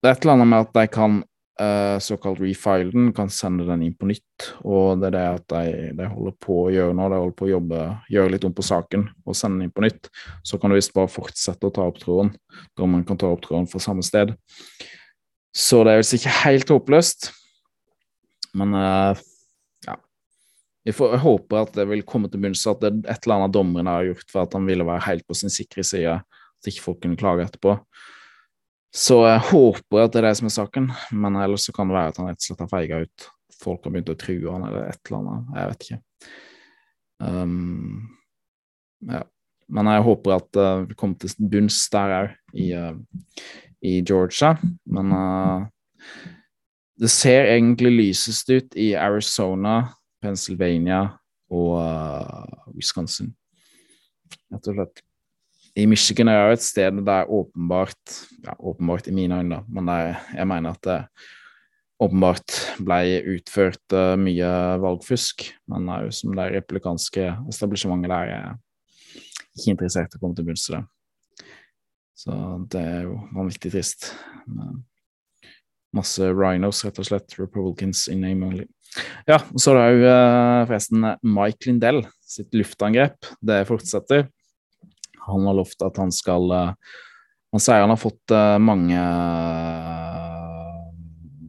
det 0.00 0.10
er 0.10 0.16
et 0.18 0.26
eller 0.26 0.36
annet 0.36 0.50
med 0.52 0.66
at 0.66 0.74
de 0.76 0.84
kan 0.92 1.22
uh, 1.60 1.98
såkalt 2.02 2.40
refile 2.40 2.90
den, 2.92 3.12
kan 3.14 3.30
sende 3.30 3.66
den 3.68 3.82
inn 3.86 3.94
på 3.98 4.08
nytt. 4.10 4.48
Og 4.62 5.00
det 5.00 5.10
er 5.10 5.16
det 5.16 5.24
at 5.38 5.46
de, 5.54 5.92
de 5.98 6.08
holder 6.10 6.36
på 6.42 6.58
å 6.64 6.72
gjøre 6.74 6.96
nå, 6.96 7.08
de 7.10 7.20
holder 7.20 7.36
på 7.38 7.48
å 7.48 7.52
jobbe, 7.52 7.82
gjøre 8.14 8.34
litt 8.34 8.48
om 8.48 8.56
på 8.56 8.66
saken 8.66 9.06
og 9.24 9.38
sende 9.38 9.60
den 9.60 9.68
inn 9.68 9.74
på 9.74 9.84
nytt. 9.86 10.10
Så 10.46 10.60
kan 10.60 10.72
du 10.72 10.78
visst 10.78 10.94
bare 10.96 11.12
fortsette 11.12 11.70
å 11.70 11.74
ta 11.74 11.86
opp 11.90 12.00
tråden. 12.02 12.34
da 12.76 12.88
man 12.90 13.04
kan 13.06 13.20
ta 13.20 13.30
opp 13.30 13.44
tråden 13.44 13.68
fra 13.70 13.82
samme 13.82 14.04
sted. 14.06 14.34
Så 15.54 15.84
det 15.86 15.94
er 15.94 16.02
visst 16.02 16.18
ikke 16.18 16.38
helt 16.42 16.74
håpløst. 16.74 17.30
Men 18.54 18.74
ja. 18.74 19.94
Jeg, 20.84 20.94
får, 20.94 21.14
jeg, 21.14 21.22
håper 21.24 21.62
at 21.62 21.76
det 21.78 21.86
vil 21.90 22.02
komme 22.06 22.30
til 22.30 22.42
bunns 22.42 22.62
at 22.70 22.82
det 22.82 22.90
er 22.90 23.14
et 23.14 23.26
eller 23.26 23.40
annet 23.40 23.54
dommeren 23.54 23.90
har 23.90 24.08
gjort 24.10 24.30
for 24.30 24.44
at 24.44 24.54
han 24.54 24.66
ville 24.68 24.86
være 24.86 25.06
helt 25.08 25.26
på 25.26 25.36
sin 25.38 25.52
sikre 25.52 25.86
side, 25.86 26.18
at 26.20 26.70
ikke 26.70 26.84
folk 26.84 27.00
kunne 27.02 27.18
klage 27.18 27.46
etterpå. 27.46 27.78
Så 28.94 29.16
jeg 29.26 29.42
håper 29.50 30.04
at 30.04 30.12
det 30.14 30.20
er 30.20 30.28
det 30.28 30.36
som 30.38 30.46
er 30.46 30.54
saken, 30.54 30.84
men 31.18 31.36
ellers 31.42 31.66
så 31.66 31.74
kan 31.74 31.90
det 31.90 31.96
være 31.96 32.12
at 32.12 32.18
han 32.20 32.28
rett 32.30 32.38
og 32.38 32.46
slett 32.46 32.60
har 32.62 32.70
feiga 32.70 33.00
ut. 33.02 33.28
Folk 33.58 33.86
har 33.86 33.94
begynt 33.94 34.12
å 34.12 34.18
true 34.18 34.52
han 34.52 34.66
eller 34.68 34.86
et 34.86 35.00
eller 35.08 35.18
annet. 35.18 35.54
Jeg 35.56 35.70
vet 35.70 35.86
ikke. 35.86 35.98
Um, 37.24 38.04
ja. 39.10 39.22
Men 39.74 39.88
jeg 39.88 40.04
håper 40.06 40.34
at 40.36 40.60
uh, 40.60 40.84
vi 40.84 40.96
kommer 41.00 41.18
til 41.18 41.48
bunns 41.50 41.78
der 41.90 42.14
òg, 42.20 42.34
i, 42.54 42.68
uh, 42.76 43.32
i, 43.82 43.96
Georgia. 44.06 44.52
Men 44.86 45.14
uh, 45.16 45.64
det 47.00 47.10
ser 47.10 47.50
egentlig 47.50 47.94
lysest 47.96 48.52
ut 48.52 48.78
i 48.78 48.92
Arizona, 48.94 49.80
Pennsylvania 50.22 51.00
og 51.50 51.80
Wisconsin, 52.76 53.32
rett 54.52 54.70
og 54.70 54.78
slett 54.78 55.02
i 55.74 55.86
Michigan 55.90 56.30
er 56.30 56.38
jo 56.38 56.56
et 56.56 56.62
sted 56.62 56.98
der 57.06 57.30
åpenbart 57.30 58.18
ja, 58.44 58.54
Åpenbart 58.58 59.08
i 59.10 59.14
mine 59.14 59.40
øyne, 59.40 59.62
men 59.68 59.88
der 59.90 60.20
jeg 60.36 60.46
mener 60.46 60.76
at 60.76 60.84
det 60.86 60.98
åpenbart 62.02 62.58
ble 62.84 63.22
utført 63.34 63.94
uh, 63.94 64.14
mye 64.18 64.50
valgfusk. 64.82 65.46
Men 65.70 65.88
det 65.88 65.96
er 65.96 66.06
jo 66.06 66.14
som 66.18 66.34
det 66.36 66.50
replikanske 66.56 67.26
establishementet 67.50 68.12
der 68.12 68.30
jeg 68.30 68.40
er 68.42 68.56
ikke 69.54 69.74
interessert 69.74 70.14
i 70.14 70.18
å 70.18 70.22
komme 70.22 70.38
til 70.38 70.46
bunns 70.48 70.68
i 70.68 70.76
det. 70.76 70.82
Så 72.24 72.38
det 72.70 72.82
er 72.82 73.06
jo 73.08 73.18
vanvittig 73.34 73.72
trist. 73.74 74.12
Masse 75.94 76.30
rhinos, 76.30 76.82
rett 76.86 76.98
og 77.02 77.08
slett. 77.08 77.36
Republicans 77.38 78.06
in 78.10 78.22
name 78.24 78.46
only. 78.46 78.66
Ja, 79.26 79.40
så 79.58 79.74
er 79.74 79.80
det 79.80 79.90
jo 79.90 80.06
uh, 80.06 80.62
forresten 80.68 81.10
Mike 81.26 81.66
Lindell 81.66 82.04
sitt 82.22 82.54
luftangrep. 82.54 83.30
Det 83.42 83.62
fortsetter. 83.70 84.28
Han 85.26 85.46
har 85.46 85.54
lovt 85.60 85.82
at 85.82 85.96
han 86.00 86.12
skal 86.12 86.50
eh, 86.52 86.72
Han 87.54 87.62
sier 87.62 87.80
han 87.84 87.92
har 87.92 88.00
fått 88.00 88.34
eh, 88.34 88.58
mange 88.58 88.98
eh, 88.98 90.00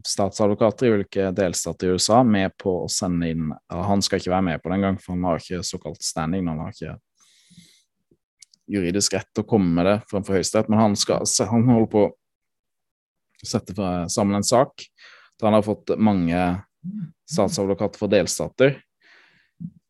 statsadvokater 0.05 0.85
i 0.85 0.89
ulike 0.99 1.31
delstater 1.33 1.87
i 1.87 1.95
USA 1.97 2.21
med 2.23 2.53
på 2.61 2.75
å 2.83 2.91
sende 2.91 3.31
inn 3.33 3.49
Han 3.73 4.03
skal 4.05 4.21
ikke 4.21 4.35
være 4.35 4.47
med 4.51 4.61
på 4.61 4.69
det 4.69 4.77
engang, 4.77 4.99
for 5.01 5.15
han 5.15 5.25
har 5.25 5.41
ikke 5.41 5.63
såkalt 5.65 6.03
standing. 6.05 6.45
Han 6.51 6.61
har 6.61 6.75
ikke 6.75 6.97
juridisk 8.69 9.13
rett 9.17 9.41
å 9.41 9.47
komme 9.49 9.73
med 9.77 9.85
det 9.89 9.97
fremfor 10.09 10.37
Høyesterett, 10.37 10.69
men 10.69 10.81
han, 10.81 10.95
skal, 10.97 11.25
han 11.49 11.67
holder 11.69 11.89
på 11.91 12.05
å 12.09 12.15
sette 13.45 13.73
sammen 14.09 14.39
en 14.39 14.45
sak 14.45 14.87
der 15.35 15.49
han 15.49 15.57
har 15.57 15.65
fått 15.65 15.91
mange 15.97 16.41
statsadvokater 17.29 17.99
fra 17.99 18.09
delstater 18.09 18.77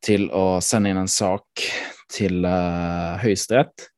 til 0.06 0.28
å 0.34 0.62
sende 0.64 0.92
inn 0.92 1.02
en 1.02 1.12
sak 1.12 1.66
til 2.12 2.46
uh, 2.46 3.18
Høyesterett. 3.22 3.90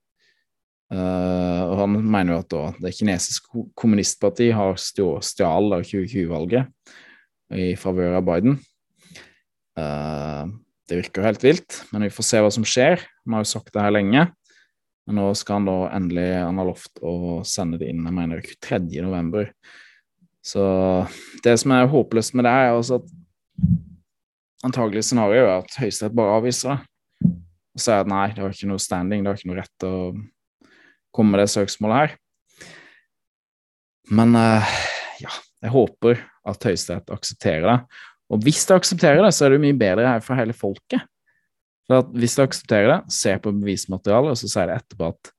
Uh, 0.87 1.67
og 1.67 1.81
han 1.81 1.97
mener 1.99 2.33
jo 2.33 2.39
at 2.43 2.51
da, 2.53 2.63
det 2.85 2.93
kinesiske 2.95 3.65
kommunistpartiet 3.75 4.55
har 4.55 4.77
stjålet 4.79 5.89
2020-valget 5.89 6.71
i 7.59 7.73
favør 7.79 8.19
av 8.19 8.27
Biden. 8.27 8.57
Uh, 9.77 10.47
det 10.87 11.01
virker 11.01 11.21
jo 11.21 11.27
helt 11.27 11.43
vilt, 11.43 11.81
men 11.91 12.07
vi 12.07 12.13
får 12.13 12.27
se 12.29 12.41
hva 12.43 12.51
som 12.53 12.65
skjer. 12.67 13.03
Han 13.25 13.35
har 13.35 13.43
jo 13.43 13.51
sagt 13.51 13.73
det 13.75 13.83
her 13.83 13.95
lenge. 13.95 14.27
Men 15.07 15.21
nå 15.21 15.27
skal 15.39 15.61
han 15.61 15.67
da 15.69 15.75
endelig 15.95 16.25
Han 16.35 16.57
har 16.59 16.67
lovt 16.67 16.99
å 16.99 17.11
sende 17.47 17.79
det 17.79 17.87
inn, 17.91 18.03
jeg 18.03 18.15
mener 18.15 18.41
23. 18.43 19.03
november. 19.05 19.51
Så 20.43 20.63
det 21.43 21.55
som 21.59 21.73
er 21.75 21.89
håpløst 21.91 22.35
med 22.35 22.47
det, 22.47 22.51
er 22.51 22.75
altså 22.75 23.01
at 23.01 24.67
antagelig 24.67 25.03
scenario 25.07 25.43
er 25.43 25.57
at 25.61 25.75
Høyesterett 25.79 26.15
bare 26.15 26.39
avviser 26.39 26.75
det 26.75 26.96
og 27.77 27.83
sier 27.83 28.01
at 28.01 28.09
nei, 28.09 28.31
det 28.33 28.41
har 28.41 28.53
ikke 28.53 28.71
noe 28.71 28.81
standing, 28.81 29.21
det 29.21 29.29
har 29.29 29.37
ikke 29.37 29.51
noe 29.51 29.59
rett 29.59 29.85
å 29.85 29.93
komme 31.13 31.35
med 31.35 31.43
det 31.43 31.51
søksmålet 31.53 31.99
her. 31.99 32.15
Men 34.17 34.33
uh, 34.33 34.77
ja, 35.21 35.33
jeg 35.61 35.73
håper 35.73 36.23
at 36.47 36.65
Høyesterett 36.65 37.13
aksepterer 37.13 37.67
det. 37.67 37.77
Og 38.33 38.41
hvis 38.43 38.63
de 38.67 38.75
aksepterer 38.75 39.21
det, 39.21 39.31
så 39.35 39.45
er 39.45 39.53
det 39.53 39.63
mye 39.63 39.77
bedre 39.77 40.09
her 40.09 40.23
for 40.25 40.39
hele 40.39 40.55
folket. 40.57 41.05
For 41.87 42.09
Hvis 42.17 42.35
de 42.35 42.43
aksepterer 42.43 42.89
det, 42.91 42.99
ser 43.15 43.37
på 43.43 43.53
bevismaterialet, 43.55 44.33
og 44.33 44.41
så 44.41 44.49
sier 44.51 44.71
de 44.71 44.79
etterpå 44.81 45.11
at 45.13 45.31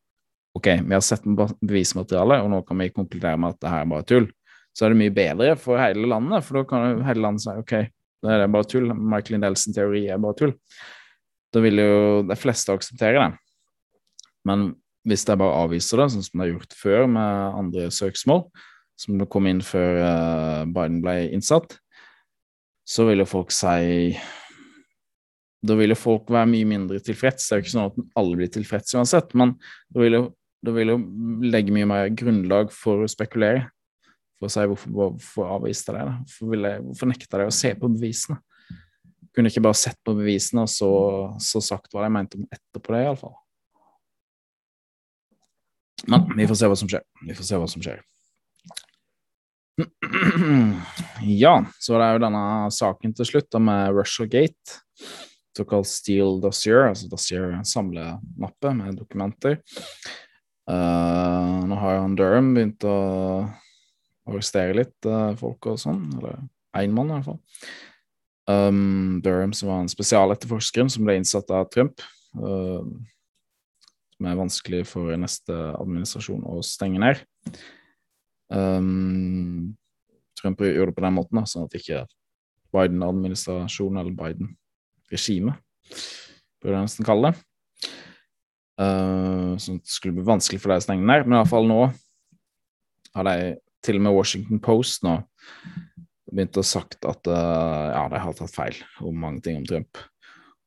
ok, 0.59 0.69
vi 0.87 0.95
har 0.97 1.05
sett 1.05 1.27
bevismaterialet, 1.27 2.45
og 2.45 2.53
nå 2.55 2.63
kan 2.69 2.81
vi 2.81 2.93
konkludere 2.95 3.41
med 3.41 3.57
at 3.57 3.63
det 3.65 3.73
her 3.73 3.85
er 3.85 3.91
bare 3.91 4.07
tull, 4.09 4.31
så 4.77 4.87
er 4.87 4.95
det 4.95 5.01
mye 5.03 5.15
bedre 5.15 5.59
for 5.59 5.81
hele 5.81 6.07
landet, 6.09 6.47
for 6.47 6.61
da 6.61 6.69
kan 6.71 7.03
hele 7.07 7.25
landet 7.25 7.45
si 7.45 7.53
ok, 7.53 7.75
det 8.25 8.35
er 8.35 8.51
bare 8.51 8.71
tull, 8.71 8.95
Michael 8.95 9.37
Lindellsen 9.37 9.77
teori 9.77 10.07
er 10.11 10.23
bare 10.23 10.39
tull 10.39 10.55
da 11.55 11.63
vil 11.65 11.81
jo 11.81 11.93
de 12.29 12.37
fleste 12.39 12.75
akseptere 12.75 13.21
det. 13.23 13.31
Men 14.49 14.73
hvis 15.09 15.25
de 15.29 15.37
bare 15.41 15.63
avviser 15.65 16.01
det, 16.01 16.09
sånn 16.13 16.25
som 16.27 16.37
de 16.37 16.45
har 16.45 16.53
gjort 16.53 16.77
før 16.77 17.07
med 17.11 17.59
andre 17.59 17.89
søksmål, 17.95 18.45
som 18.99 19.21
kom 19.31 19.47
inn 19.49 19.63
før 19.65 20.01
uh, 20.03 20.65
Biden 20.67 21.01
ble 21.05 21.21
innsatt, 21.37 21.79
så 22.89 23.07
vil 23.09 23.23
jo 23.23 23.29
folk 23.29 23.53
si 23.53 24.17
Da 25.59 25.75
vil 25.77 25.93
jo 25.93 25.99
folk 25.99 26.31
være 26.33 26.49
mye 26.49 26.67
mindre 26.71 27.01
tilfreds. 27.03 27.49
Det 27.49 27.55
er 27.55 27.59
jo 27.59 27.65
ikke 27.65 27.75
sånn 27.75 27.89
at 27.91 28.19
alle 28.21 28.39
blir 28.39 28.51
tilfreds 28.55 28.95
uansett, 28.95 29.35
men 29.35 29.57
da 29.91 30.05
vil 30.05 30.15
jo, 30.15 30.23
da 30.63 30.75
vil 30.77 30.93
jo 30.93 30.99
legge 31.51 31.75
mye 31.75 31.89
mer 31.91 32.13
grunnlag 32.15 32.71
for 32.75 33.03
å 33.03 33.11
spekulere. 33.11 33.67
For 34.39 34.47
å 34.47 34.53
si 34.55 34.67
hvorfor, 34.71 34.93
hvorfor 34.95 35.51
avviste 35.57 35.95
de 35.97 36.05
det? 36.07 36.15
Hvorfor, 36.21 36.69
hvorfor 36.87 37.11
nekta 37.11 37.41
de 37.43 37.49
å 37.51 37.55
se 37.55 37.73
på 37.75 37.91
bevisene? 37.91 38.39
Kunne 39.35 39.53
ikke 39.53 39.65
bare 39.65 39.79
sett 39.79 39.99
på 40.07 40.15
bevisene 40.19 40.65
og 40.65 40.73
så, 40.73 40.91
så 41.43 41.63
sagt 41.65 41.93
hva 41.95 42.05
de 42.05 42.13
mente 42.15 42.41
om 42.41 42.47
etterpå 42.51 42.95
det, 42.95 43.05
iallfall. 43.07 43.37
Men 46.09 46.29
vi 46.37 46.47
får 46.49 46.61
se 46.61 46.71
hva 46.71 46.79
som 46.79 46.91
skjer. 46.91 47.03
Vi 47.27 47.35
får 47.37 47.49
se 47.49 47.59
hva 47.59 47.69
som 47.71 47.85
skjer. 47.85 48.05
Ja, 51.23 51.55
så 51.83 51.97
er 51.97 52.01
det 52.03 52.13
jo 52.17 52.23
denne 52.27 52.45
saken 52.75 53.15
til 53.17 53.27
slutt 53.29 53.49
da 53.53 53.61
med 53.63 53.95
Russiagate, 53.95 54.81
såkalt 55.57 55.89
Steel 55.91 56.39
Dossier, 56.43 56.87
altså 56.91 57.09
Dossier 57.11 57.59
samlemappe 57.67 58.73
med 58.79 58.99
dokumenter. 59.01 59.59
Uh, 60.69 61.65
nå 61.67 61.79
har 61.81 61.97
jo 61.97 62.05
han 62.05 62.17
Durham 62.19 62.53
begynt 62.55 62.85
å 62.87 62.97
arrestere 64.29 64.77
litt 64.77 65.09
uh, 65.09 65.33
folk 65.41 65.71
og 65.73 65.81
sånn, 65.81 66.05
eller 66.19 66.43
én 66.79 66.95
mann 66.95 67.11
i 67.11 67.17
hvert 67.17 67.31
fall. 67.31 67.41
Um, 68.49 69.21
Durham, 69.25 69.53
som 69.53 69.69
var 69.69 69.83
en 69.83 69.91
spesialetterforsker 69.93 70.89
som 70.89 71.05
ble 71.05 71.19
innsatt 71.21 71.51
av 71.53 71.69
Trump. 71.73 72.01
Uh, 72.37 72.85
som 74.19 74.27
er 74.27 74.39
vanskelig 74.39 74.85
for 74.91 75.15
neste 75.21 75.55
administrasjon 75.79 76.47
å 76.49 76.59
stenge 76.67 77.03
ned. 77.03 77.21
Um, 78.49 79.77
Trump 80.39 80.63
gjorde 80.65 80.91
det 80.91 80.97
på 80.97 81.05
den 81.05 81.15
måten, 81.19 81.39
da, 81.39 81.45
sånn 81.47 81.69
at 81.69 81.77
ikke 81.79 82.07
Biden-administrasjonen, 82.75 84.01
eller 84.01 84.17
Biden-regimet, 84.17 85.61
burde 86.59 86.75
jeg 86.75 86.89
nesten 86.89 87.07
kalle 87.07 87.31
det. 87.31 87.45
Uh, 88.79 89.55
sånn 89.59 89.81
det 89.83 89.91
skulle 89.91 90.19
bli 90.19 90.27
vanskelig 90.27 90.61
for 90.63 90.73
deg 90.73 90.83
å 90.83 90.87
stenge 90.87 91.07
ned. 91.07 91.27
Men 91.27 91.41
iallfall 91.41 91.69
nå 91.69 91.81
har 93.15 93.29
de 93.29 93.37
til 93.85 93.99
og 93.99 94.05
med 94.07 94.15
Washington 94.15 94.61
Post 94.63 95.05
nå 95.07 95.21
begynt 96.31 96.61
å 96.61 96.67
sagt 96.67 97.07
at 97.09 97.29
uh, 97.31 97.89
ja, 97.95 98.05
de 98.13 98.23
har 98.23 98.37
tatt 98.37 98.55
feil 98.55 98.79
om 99.05 99.17
mange 99.25 99.43
ting 99.45 99.61
om 99.61 99.67
Trump. 99.69 100.01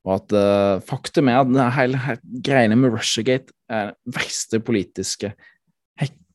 Og 0.08 0.16
at 0.16 0.34
uh, 0.34 0.82
faktum 0.86 1.30
er 1.30 1.44
at 1.44 1.52
det 1.54 1.70
hele 1.78 2.18
greiene 2.46 2.78
med 2.80 2.96
Russiagate 2.96 3.54
er 3.72 3.92
den 3.94 4.16
verste 4.18 4.62
politiske 4.64 5.36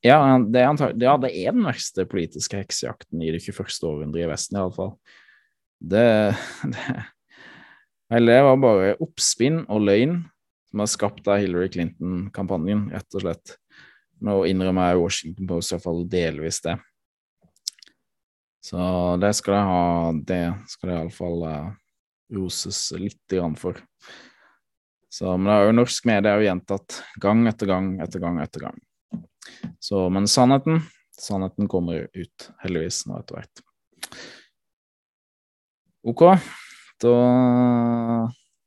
ja 0.06 0.38
det, 0.38 0.60
er 0.60 0.94
ja, 1.02 1.16
det 1.18 1.32
er 1.32 1.55
den 1.55 1.66
verste 1.66 2.05
politiske 2.09 2.61
heksejakten 2.61 3.22
i 3.24 3.32
det 3.34 3.42
21. 3.42 3.78
århundret 3.88 4.26
i 4.26 4.30
Vesten, 4.30 4.59
iallfall. 4.61 4.94
Det, 5.80 6.07
det 6.72 6.96
Eller 8.14 8.36
det 8.36 8.42
var 8.46 8.59
bare 8.62 8.90
oppspinn 9.03 9.64
og 9.64 9.82
løgn 9.82 10.20
som 10.70 10.82
har 10.82 10.90
skapt 10.92 11.26
av 11.30 11.40
Hillary 11.42 11.70
Clinton-kampanjen, 11.74 12.84
rett 12.94 13.16
og 13.18 13.24
slett. 13.24 13.57
Nå 14.22 14.44
innrømmer 14.46 14.92
jeg 14.92 15.01
Washington 15.01 15.48
Post 15.51 15.74
iallfall 15.74 16.05
delvis 16.11 16.61
det. 16.62 16.76
Så 18.66 18.78
det 19.22 19.30
skal 19.38 19.54
de 19.54 19.60
ha 19.62 20.12
Det 20.26 20.44
skal 20.66 20.90
de 20.90 20.94
iallfall 20.96 21.44
uh, 21.46 21.68
roses 22.34 22.80
litt 22.98 23.22
grann 23.30 23.54
for. 23.58 23.78
Så, 25.08 25.36
men 25.36 25.46
det 25.46 25.54
er 25.54 25.68
jo 25.68 25.76
norsk 25.78 26.08
medie 26.10 26.32
er 26.32 26.42
jo 26.42 26.48
gjentatt 26.48 26.96
gang 27.22 27.44
etter 27.46 27.70
gang 27.70 27.92
etter 28.02 28.20
gang 28.20 28.40
etter 28.42 28.66
gang. 28.66 28.80
Så, 29.78 30.08
men 30.10 30.26
sannheten, 30.28 30.80
sannheten 31.14 31.70
kommer 31.70 32.08
ut 32.10 32.48
heldigvis 32.64 33.04
nå 33.06 33.20
etter 33.20 33.38
hvert. 33.38 33.62
OK, 36.06 36.24
da 37.02 37.14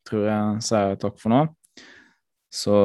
tror 0.10 0.26
jeg 0.26 0.64
sier 0.66 0.94
jeg 0.94 1.02
takk 1.04 1.20
for 1.20 1.36
nå. 1.36 1.44
Så 2.50 2.80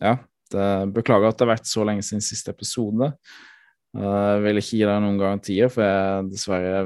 ja, 0.00 0.16
det, 0.50 0.66
beklager 0.96 1.28
at 1.28 1.38
det 1.38 1.46
har 1.46 1.54
vært 1.54 1.70
så 1.70 1.84
lenge 1.86 2.08
siden 2.08 2.24
siste 2.24 2.56
episode. 2.56 3.12
Jeg 3.96 4.42
vil 4.44 4.60
ikke 4.60 4.76
gi 4.76 4.84
deg 4.84 5.00
noen 5.00 5.16
garantier, 5.18 5.70
for 5.72 5.80
det 5.80 5.88
er 5.88 6.28
dessverre 6.28 6.82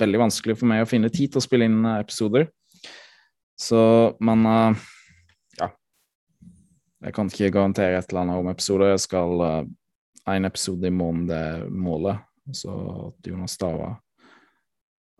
veldig 0.00 0.20
vanskelig 0.24 0.56
for 0.58 0.70
meg 0.70 0.82
å 0.82 0.88
finne 0.90 1.12
tid 1.14 1.30
til 1.30 1.40
å 1.40 1.44
spille 1.44 1.68
inn 1.70 1.86
episoder. 1.94 2.48
Så, 3.54 3.80
men 4.18 4.42
ja. 5.60 5.68
Jeg 7.06 7.14
kan 7.14 7.30
ikke 7.30 7.52
garantere 7.54 8.00
et 8.00 8.10
eller 8.10 8.24
annet 8.24 8.42
om 8.42 8.50
episoder. 8.50 8.90
Jeg 8.96 9.04
skal 9.06 9.44
én 10.34 10.48
episode 10.50 10.90
i 10.90 10.94
måneden, 10.94 11.28
det 11.30 11.70
målet. 11.70 12.26
Så 12.52 12.74
at 13.06 13.30
Jonas 13.30 13.54
Stava 13.54 13.94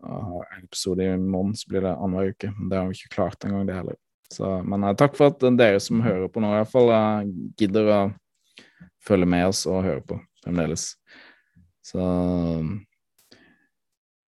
har 0.05 0.51
en 0.51 0.67
episode 0.67 1.07
i 1.07 1.15
måneden, 1.17 1.55
så 1.57 1.71
blir 1.71 1.87
det 1.87 1.95
annenhver 1.95 2.35
uke. 2.35 2.51
Det 2.69 2.77
har 2.77 2.91
vi 2.91 2.99
ikke 2.99 3.15
klart 3.15 3.47
engang, 3.47 3.65
det 3.65 3.79
heller. 3.79 3.97
Så, 4.33 4.51
men 4.67 4.85
takk 4.99 5.15
for 5.17 5.31
at 5.31 5.41
dere 5.57 5.79
som 5.81 6.03
hører 6.03 6.27
på 6.27 6.43
nå, 6.43 6.51
i 6.51 6.59
hvert 6.59 6.75
fall 6.75 6.91
gidder 7.57 7.91
å 7.93 7.99
følge 9.05 9.29
med 9.29 9.47
oss 9.47 9.63
og 9.69 9.85
høre 9.85 10.03
på 10.05 10.19
fremdeles. 10.45 10.93
Så 11.85 12.01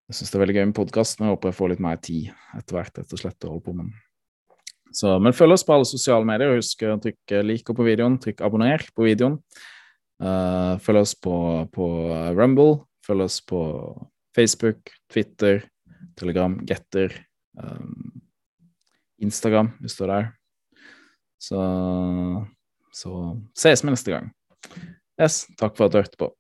jeg 0.08 0.16
syns 0.16 0.32
det 0.32 0.38
er 0.38 0.44
veldig 0.46 0.58
gøy 0.58 0.68
med 0.70 0.78
podkast, 0.78 1.18
men 1.20 1.28
jeg 1.28 1.36
håper 1.36 1.52
jeg 1.52 1.58
får 1.58 1.72
litt 1.74 1.82
mer 1.84 1.98
tid 2.00 2.30
etter 2.58 2.78
hvert, 2.78 3.00
rett 3.02 3.16
slett, 3.20 3.48
å 3.48 3.56
holde 3.56 3.66
på 3.66 3.74
med 3.78 3.96
Så, 4.96 5.18
men 5.20 5.36
følg 5.36 5.58
oss 5.58 5.66
på 5.68 5.76
alle 5.76 5.88
sosiale 5.90 6.28
medier, 6.28 6.54
og 6.54 6.62
husk 6.62 6.86
å 6.88 6.96
trykke 7.04 7.42
'liker' 7.44 7.76
på 7.76 7.86
videoen, 7.86 8.16
trykk 8.24 8.44
'abonner' 8.46 8.88
på 8.96 9.04
videoen. 9.04 9.36
Uh, 10.18 10.80
følg 10.82 11.04
oss 11.04 11.14
på, 11.14 11.36
på 11.76 11.88
Rumble, 12.34 12.88
følg 13.06 13.28
oss 13.28 13.42
på 13.46 13.60
Facebook, 14.34 14.94
Twitter, 15.12 15.68
Telegram, 16.18 16.56
Getter, 16.66 17.14
um, 17.60 18.22
Instagram, 19.20 19.74
hvis 19.82 19.98
du 19.98 20.06
er 20.08 20.14
der. 20.14 20.32
Så, 21.38 21.60
så 22.94 23.12
ses 23.54 23.84
vi 23.84 23.92
neste 23.92 24.16
gang. 24.16 24.32
Yes, 25.20 25.36
takk 25.60 25.78
for 25.78 25.86
at 25.86 25.94
du 25.94 25.98
hørte 26.02 26.18
på. 26.18 26.32